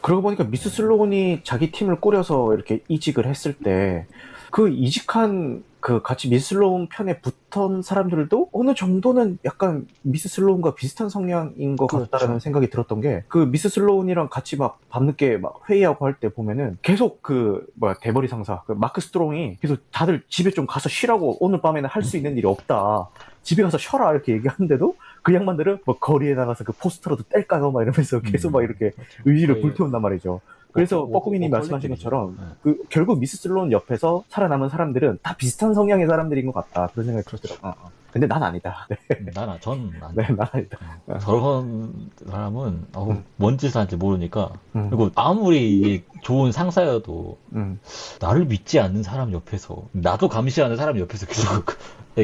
그러고 0.00 0.22
보니까 0.22 0.44
미스 0.44 0.68
슬로운이 0.68 1.40
자기 1.42 1.70
팀을 1.72 2.00
꾸려서 2.00 2.54
이렇게 2.54 2.82
이직을 2.88 3.26
했을 3.26 3.52
때, 3.52 4.06
그 4.50 4.68
이직한 4.68 5.64
그 5.88 6.02
같이 6.02 6.28
미스 6.28 6.48
슬로운 6.48 6.86
편에 6.90 7.18
붙은 7.22 7.80
사람들도 7.80 8.50
어느 8.52 8.74
정도는 8.74 9.38
약간 9.46 9.86
미스 10.02 10.28
슬로운과 10.28 10.74
비슷한 10.74 11.08
성향인 11.08 11.76
것 11.76 11.86
그렇죠. 11.86 12.10
같다라는 12.10 12.40
생각이 12.40 12.68
들었던 12.68 13.00
게, 13.00 13.24
그 13.28 13.50
미스 13.50 13.70
슬로운이랑 13.70 14.28
같이 14.28 14.58
막 14.58 14.80
밤늦게 14.90 15.38
막 15.38 15.62
회의하고 15.70 16.04
할 16.04 16.16
때 16.20 16.28
보면은 16.28 16.76
계속 16.82 17.22
그, 17.22 17.64
뭐야, 17.76 17.94
대머리 18.02 18.28
상사, 18.28 18.60
그 18.66 18.72
마크 18.72 19.00
스트롱이 19.00 19.56
계속 19.62 19.78
다들 19.90 20.22
집에 20.28 20.50
좀 20.50 20.66
가서 20.66 20.90
쉬라고 20.90 21.38
오늘 21.40 21.62
밤에는 21.62 21.88
할 21.88 22.02
수 22.02 22.18
있는 22.18 22.36
일이 22.36 22.46
없다. 22.46 23.08
집에 23.42 23.62
가서 23.62 23.78
쉬어라 23.78 24.12
이렇게 24.12 24.32
얘기하는데도 24.34 24.94
그 25.22 25.32
양반들은 25.32 25.78
뭐 25.86 25.98
거리에 25.98 26.34
나가서 26.34 26.64
그 26.64 26.72
포스터라도 26.72 27.22
뗄까요? 27.30 27.70
막 27.70 27.80
이러면서 27.80 28.20
계속 28.20 28.52
막 28.52 28.62
이렇게 28.62 28.90
의지를 29.24 29.62
불태운단 29.62 30.02
말이죠. 30.02 30.42
그래서 30.78 30.98
워- 31.00 31.10
뻐꾸미님 31.10 31.50
워- 31.52 31.58
말씀하신. 31.58 31.90
것처럼 31.90 32.36
네. 32.38 32.44
그 32.62 32.78
결국 32.88 33.18
미스 33.20 33.36
슬론 33.36 33.72
옆에서 33.72 34.24
살아남은 34.28 34.68
사람들은 34.68 35.18
다 35.22 35.34
비슷한 35.36 35.74
성향의 35.74 36.06
사람들인 36.06 36.46
것 36.46 36.52
같다 36.54 36.88
그런 36.92 37.06
생각이 37.06 37.26
들었더라고요. 37.26 37.70
어, 37.72 37.74
어. 37.86 37.90
근데 38.10 38.26
난 38.26 38.42
아니다. 38.42 38.88
네, 39.10 39.18
나나 39.34 39.58
전 39.60 39.92
안. 40.00 40.14
네, 40.14 40.26
난 40.28 40.46
아니다. 40.50 40.78
저런 41.20 42.10
사람은 42.26 42.86
어우, 42.94 43.10
음. 43.10 43.24
뭔 43.36 43.58
짓을 43.58 43.76
하는지 43.76 43.96
모르니까 43.96 44.50
음, 44.76 44.88
그리고 44.88 45.10
아무리 45.14 46.02
좋은 46.22 46.50
상사여도 46.50 47.36
음. 47.52 47.78
나를 48.20 48.46
믿지 48.46 48.80
않는 48.80 49.02
사람 49.02 49.32
옆에서 49.32 49.82
나도 49.92 50.28
감시하는 50.28 50.76
사람 50.76 50.98
옆에서 50.98 51.26
계속 51.26 51.66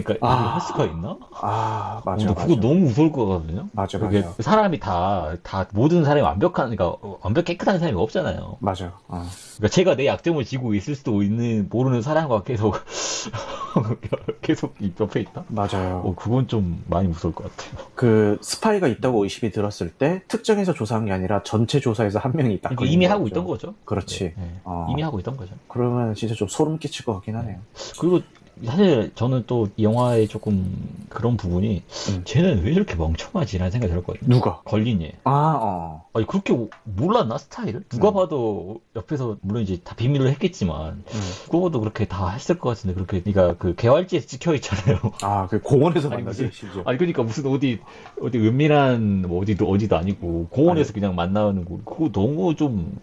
그러니까 0.02 0.26
아. 0.26 0.54
할 0.54 0.60
수가 0.60 0.84
있나? 0.86 1.16
아 1.40 2.00
맞아. 2.04 2.26
근데 2.26 2.40
그거 2.40 2.56
맞아. 2.56 2.68
너무 2.68 2.80
무서울 2.86 3.12
거거든요. 3.12 3.68
맞아, 3.72 3.98
그게 3.98 4.20
맞아. 4.20 4.34
사람이 4.42 4.80
다, 4.80 5.34
다, 5.42 5.66
모든 5.72 6.04
사람이 6.04 6.22
완벽한, 6.22 6.74
그러니까, 6.74 6.98
완벽 7.22 7.44
깨끗한 7.44 7.78
사람이 7.78 7.98
없잖아요. 7.98 8.56
맞아. 8.60 8.92
어. 9.08 9.26
그러니까 9.56 9.68
제가 9.68 9.96
내 9.96 10.06
약점을 10.06 10.44
지고 10.44 10.74
있을 10.74 10.94
수도 10.94 11.22
있는, 11.22 11.68
모르는 11.70 12.02
사람과 12.02 12.42
계속, 12.42 12.74
계속 14.42 14.74
이 14.80 14.92
옆에 14.98 15.20
있다? 15.20 15.44
맞아요. 15.48 16.02
어, 16.04 16.14
그건 16.14 16.48
좀 16.48 16.82
많이 16.88 17.08
무서울 17.08 17.34
것 17.34 17.44
같아요. 17.44 17.86
그 17.94 18.38
스파이가 18.40 18.88
있다고 18.88 19.24
의심이 19.24 19.50
들었을 19.52 19.90
때 19.90 20.22
특정해서 20.28 20.72
조사한 20.74 21.06
게 21.06 21.12
아니라 21.12 21.42
전체 21.42 21.80
조사에서 21.80 22.18
한 22.18 22.32
명이 22.34 22.54
있다. 22.54 22.70
그러니까 22.70 22.92
이미 22.92 23.06
하고 23.06 23.26
있던 23.28 23.44
거죠. 23.44 23.74
그렇지. 23.84 24.34
네, 24.36 24.60
어. 24.64 24.86
이미 24.90 25.02
하고 25.02 25.18
있던 25.20 25.36
거죠. 25.36 25.54
그러면 25.68 26.14
진짜 26.14 26.34
좀 26.34 26.48
소름 26.48 26.78
끼칠 26.78 27.04
것 27.04 27.14
같긴 27.14 27.36
하네요. 27.36 27.58
그리고 27.98 28.20
사실 28.64 29.10
저는 29.14 29.44
또 29.46 29.66
이 29.76 29.82
영화의 29.84 30.28
조금 30.28 30.72
그런 31.08 31.36
부분이 31.36 31.82
음. 32.10 32.22
쟤는 32.24 32.62
왜 32.64 32.70
이렇게 32.72 32.94
멍청하지? 32.94 33.58
라는 33.58 33.70
생각이 33.70 33.90
들었거든요. 33.90 34.28
누가? 34.28 34.60
걸린 34.64 35.02
얘. 35.02 35.12
아, 35.24 35.58
어. 35.60 36.04
아니 36.12 36.26
그렇게 36.26 36.52
오- 36.52 36.68
몰랐나 36.84 37.38
스타일을? 37.38 37.82
누가 37.88 38.10
음. 38.10 38.14
봐도 38.14 38.80
옆에서 38.94 39.36
물론 39.40 39.62
이제 39.62 39.80
다 39.82 39.94
비밀로 39.96 40.28
했겠지만 40.28 41.02
음. 41.06 41.20
누가 41.46 41.60
봐도 41.60 41.80
그렇게 41.80 42.04
다 42.06 42.28
했을 42.28 42.58
것 42.58 42.68
같은데 42.70 42.94
그렇게 42.94 43.20
그러니까 43.22 43.56
그 43.58 43.74
개활지에서 43.74 44.26
찍혀 44.26 44.54
있잖아요. 44.54 44.98
아, 45.22 45.46
그 45.48 45.60
공원에서 45.60 46.08
아니, 46.10 46.22
만나지, 46.22 46.50
심지어. 46.52 46.82
아니 46.84 46.98
그러니까 46.98 47.22
무슨 47.22 47.46
어디 47.46 47.80
어디 48.20 48.38
은밀한 48.38 49.22
뭐 49.28 49.40
어디도 49.42 49.68
어디도 49.68 49.96
아니고 49.96 50.48
공원에서 50.50 50.92
그냥 50.92 51.14
만나는 51.16 51.64
거 51.64 51.78
그거 51.84 52.10
너무 52.12 52.54
좀 52.54 52.96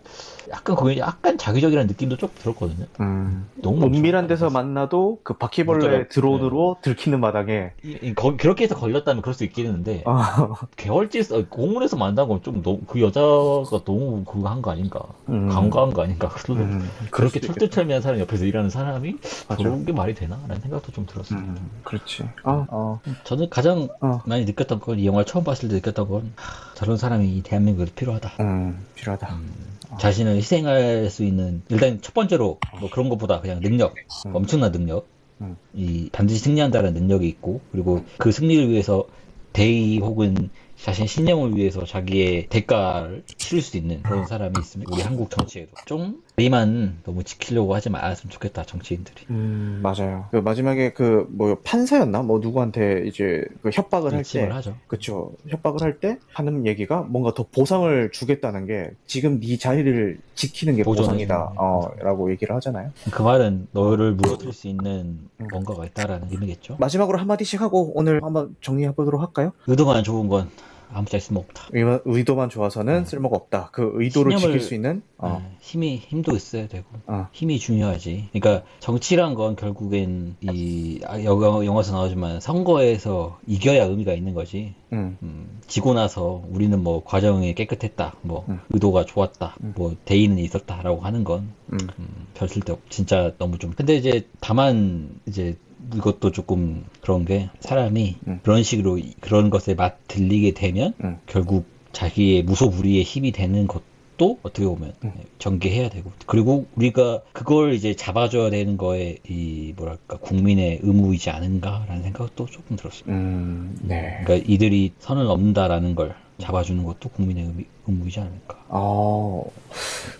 약간 0.49 0.75
거기 0.75 0.97
약간 0.99 1.37
자기적이라는 1.37 1.87
느낌도 1.87 2.17
좀 2.17 2.29
들었거든요. 2.35 2.85
음. 2.99 3.47
너무 3.55 3.85
은밀한 3.85 4.27
데서. 4.27 4.49
만나도 4.51 5.19
그 5.23 5.33
바퀴벌레 5.41 6.07
드론으로 6.09 6.77
들키는 6.83 7.19
마당에 7.19 7.71
거- 8.15 8.37
그렇게 8.37 8.65
해서 8.65 8.75
걸렸다면 8.75 9.21
그럴 9.23 9.33
수 9.33 9.43
있겠는데 9.43 10.03
아, 10.05 10.55
개월지에서 10.77 11.37
어, 11.39 11.45
공원에서 11.49 11.97
만난 11.97 12.27
건좀 12.27 12.61
너무 12.61 12.81
그 12.85 13.01
여자가 13.01 13.83
너무 13.83 14.23
그거 14.23 14.47
한 14.49 14.61
거 14.61 14.69
아닌가 14.71 15.01
음. 15.29 15.49
간과한 15.49 15.93
거 15.93 16.03
아닌가 16.03 16.27
음, 16.49 16.87
그럴 17.09 17.29
그렇게. 17.31 17.39
철두철미한 17.39 18.01
사람 18.03 18.19
옆에서 18.19 18.45
일하는 18.45 18.69
사람이 18.69 19.15
맞아. 19.47 19.63
저런 19.63 19.83
게 19.85 19.91
말이 19.91 20.13
되나? 20.13 20.37
라는 20.47 20.61
생각도 20.61 20.91
좀 20.91 21.07
들었어요. 21.07 21.39
음, 21.39 21.69
그렇지. 21.83 22.23
아, 22.43 22.65
어, 22.69 22.99
저는 23.23 23.49
가장 23.49 23.89
어. 24.01 24.21
많이 24.25 24.45
느꼈던 24.45 24.79
건, 24.79 24.99
이 24.99 25.05
영화를 25.07 25.25
처음 25.25 25.43
봤을 25.43 25.69
때 25.69 25.75
느꼈던 25.75 26.07
건, 26.07 26.31
하, 26.35 26.73
저런 26.75 26.97
사람이 26.97 27.27
이 27.27 27.41
대한민국에 27.41 27.91
필요하다. 27.95 28.33
음, 28.41 28.85
필요하다. 28.95 29.33
음, 29.33 29.51
자신을 29.99 30.35
희생할 30.35 31.09
수 31.09 31.23
있는, 31.23 31.63
일단 31.69 31.99
첫 32.01 32.13
번째로, 32.13 32.59
뭐 32.79 32.89
그런 32.91 33.09
것보다 33.09 33.41
그냥 33.41 33.59
능력, 33.61 33.95
음. 34.27 34.35
엄청난 34.35 34.71
능력, 34.71 35.07
음. 35.41 35.57
이 35.73 36.09
반드시 36.11 36.39
승리한다는 36.39 36.93
능력이 36.93 37.27
있고, 37.27 37.61
그리고 37.71 38.03
그 38.17 38.31
승리를 38.31 38.69
위해서 38.69 39.07
대의 39.53 39.97
혹은 39.99 40.49
자신 40.83 41.05
신념을 41.05 41.55
위해서 41.55 41.85
자기의 41.85 42.47
대가를 42.47 43.23
치를 43.37 43.61
수 43.61 43.77
있는 43.77 44.01
그런 44.01 44.25
사람이 44.25 44.53
있으면 44.59 44.87
우리 44.91 45.01
한국 45.03 45.29
정치에도 45.29 45.69
좀 45.85 46.23
우리만 46.37 47.01
너무 47.03 47.23
지키려고 47.23 47.75
하지 47.75 47.91
말았으면 47.91 48.31
좋겠다 48.31 48.63
정치인들이 48.63 49.25
음, 49.29 49.79
맞아요. 49.83 50.25
그 50.31 50.37
마지막에 50.37 50.91
그, 50.93 51.27
뭐, 51.29 51.55
판사였나? 51.63 52.23
뭐, 52.23 52.39
누구한테 52.39 53.03
이제 53.05 53.45
그 53.61 53.69
협박을 53.71 54.13
할 54.13 54.23
때, 54.23 54.43
하죠. 54.47 54.75
그쵸. 54.87 55.33
협박을 55.47 55.81
할 55.81 55.99
때 55.99 56.17
하는 56.33 56.65
얘기가 56.65 57.01
뭔가 57.01 57.31
더 57.35 57.43
보상을 57.43 58.09
주겠다는 58.11 58.65
게 58.65 58.89
지금 59.05 59.39
네 59.39 59.57
자리를 59.57 60.17
지키는 60.33 60.77
게 60.77 60.83
보존해 60.83 61.07
보상이다. 61.09 61.49
주는 61.49 61.59
어, 61.59 61.91
라고 61.99 62.31
얘기를 62.31 62.55
하잖아요. 62.55 62.89
그 63.11 63.21
말은 63.21 63.67
너를 63.71 64.13
물어줄 64.13 64.51
수 64.51 64.67
있는 64.67 65.19
뭔가가 65.51 65.85
있다라는 65.85 66.29
의미겠죠. 66.31 66.77
마지막으로 66.79 67.19
한 67.19 67.27
마디씩 67.27 67.61
하고 67.61 67.91
오늘 67.93 68.23
한번 68.23 68.55
정리해 68.61 68.93
보도록 68.93 69.21
할까요? 69.21 69.51
의도만 69.67 70.03
좋은 70.03 70.27
건 70.27 70.49
아무 70.93 71.07
짤 71.07 71.19
쓸모 71.21 71.39
없다. 71.41 71.67
의- 71.73 71.99
의도 72.05 72.35
만 72.35 72.49
좋아서는 72.49 73.05
쓸모가 73.05 73.35
없다. 73.35 73.69
그 73.71 73.91
의도를 73.95 74.33
신념을- 74.35 74.41
지킬 74.41 74.59
수 74.61 74.73
있는, 74.73 75.01
어, 75.17 75.41
네, 75.41 75.55
힘이 75.59 75.97
힘도 75.97 76.35
있어야 76.35 76.67
되고 76.67 76.85
어. 77.07 77.27
힘이 77.31 77.59
중요하지. 77.59 78.29
그러니까 78.33 78.65
정치란 78.79 79.35
건 79.35 79.55
결국엔 79.55 80.35
이 80.41 80.99
아, 81.05 81.23
영화 81.23 81.65
영화에서 81.65 81.93
나오지만 81.93 82.39
선거에서 82.39 83.39
이겨야 83.47 83.85
의미가 83.85 84.13
있는 84.13 84.33
거지. 84.33 84.73
음, 84.93 85.17
음, 85.23 85.59
지고 85.67 85.93
나서 85.93 86.43
우리는 86.49 86.81
뭐 86.83 87.03
과정이 87.03 87.55
깨끗했다, 87.55 88.15
뭐 88.21 88.45
음. 88.49 88.59
의도가 88.71 89.05
좋았다, 89.05 89.55
음. 89.63 89.73
뭐 89.75 89.95
대의는 90.05 90.37
있었다라고 90.39 91.01
하는 91.01 91.23
건 91.23 91.49
음, 91.71 91.77
음, 91.99 92.27
별 92.33 92.49
쓸데 92.49 92.73
없. 92.73 92.79
진짜 92.89 93.31
너무 93.37 93.57
좀. 93.57 93.71
근데 93.71 93.95
이제 93.95 94.27
다만 94.41 95.09
이제 95.25 95.55
이것도 95.95 96.31
조금 96.31 96.85
그런 97.01 97.25
게 97.25 97.49
사람이 97.59 98.15
음. 98.27 98.39
그런 98.43 98.63
식으로 98.63 98.97
이- 98.97 99.13
그런 99.19 99.49
것에 99.49 99.73
맛 99.75 99.97
들리게 100.07 100.51
되면 100.51 100.93
음. 101.03 101.17
결국 101.25 101.65
자기의 101.91 102.43
무소불위의 102.43 103.03
힘이 103.03 103.31
되는 103.31 103.67
것도 103.67 104.39
어떻게 104.43 104.65
보면 104.65 104.93
음. 105.03 105.11
전개해야 105.39 105.89
되고 105.89 106.11
그리고 106.25 106.65
우리가 106.75 107.21
그걸 107.33 107.73
이제 107.73 107.95
잡아줘야 107.95 108.49
되는 108.49 108.77
거에 108.77 109.17
이 109.27 109.73
뭐랄까 109.75 110.17
국민의 110.17 110.79
의무이지 110.83 111.29
않은가라는 111.29 112.03
생각도 112.03 112.45
조금 112.45 112.75
들었어요. 112.77 113.03
음, 113.09 113.77
네. 113.81 114.19
그러니까 114.23 114.47
이들이 114.49 114.93
선을 114.99 115.25
넘는다라는 115.25 115.95
걸 115.95 116.15
잡아주는 116.41 116.83
것도 116.83 117.09
국민의 117.09 117.45
의미, 117.45 117.65
의무이지 117.87 118.19
않을까. 118.19 118.65
아, 118.69 119.41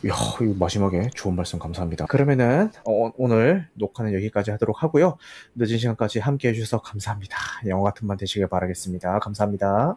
이거 0.04 0.16
마지막에 0.60 1.10
좋은 1.14 1.36
말씀 1.36 1.60
감사합니다. 1.60 2.06
그러면은 2.06 2.72
어, 2.86 3.12
오늘 3.18 3.68
녹화는 3.74 4.14
여기까지 4.14 4.52
하도록 4.52 4.82
하고요. 4.82 5.18
늦은 5.56 5.78
시간까지 5.78 6.20
함께 6.20 6.50
해주셔서 6.50 6.82
감사합니다. 6.82 7.38
영화 7.68 7.84
같은 7.92 8.08
밤 8.08 8.18
되시길 8.18 8.48
바라겠습니다. 8.48 9.20
감사합니다. 9.20 9.90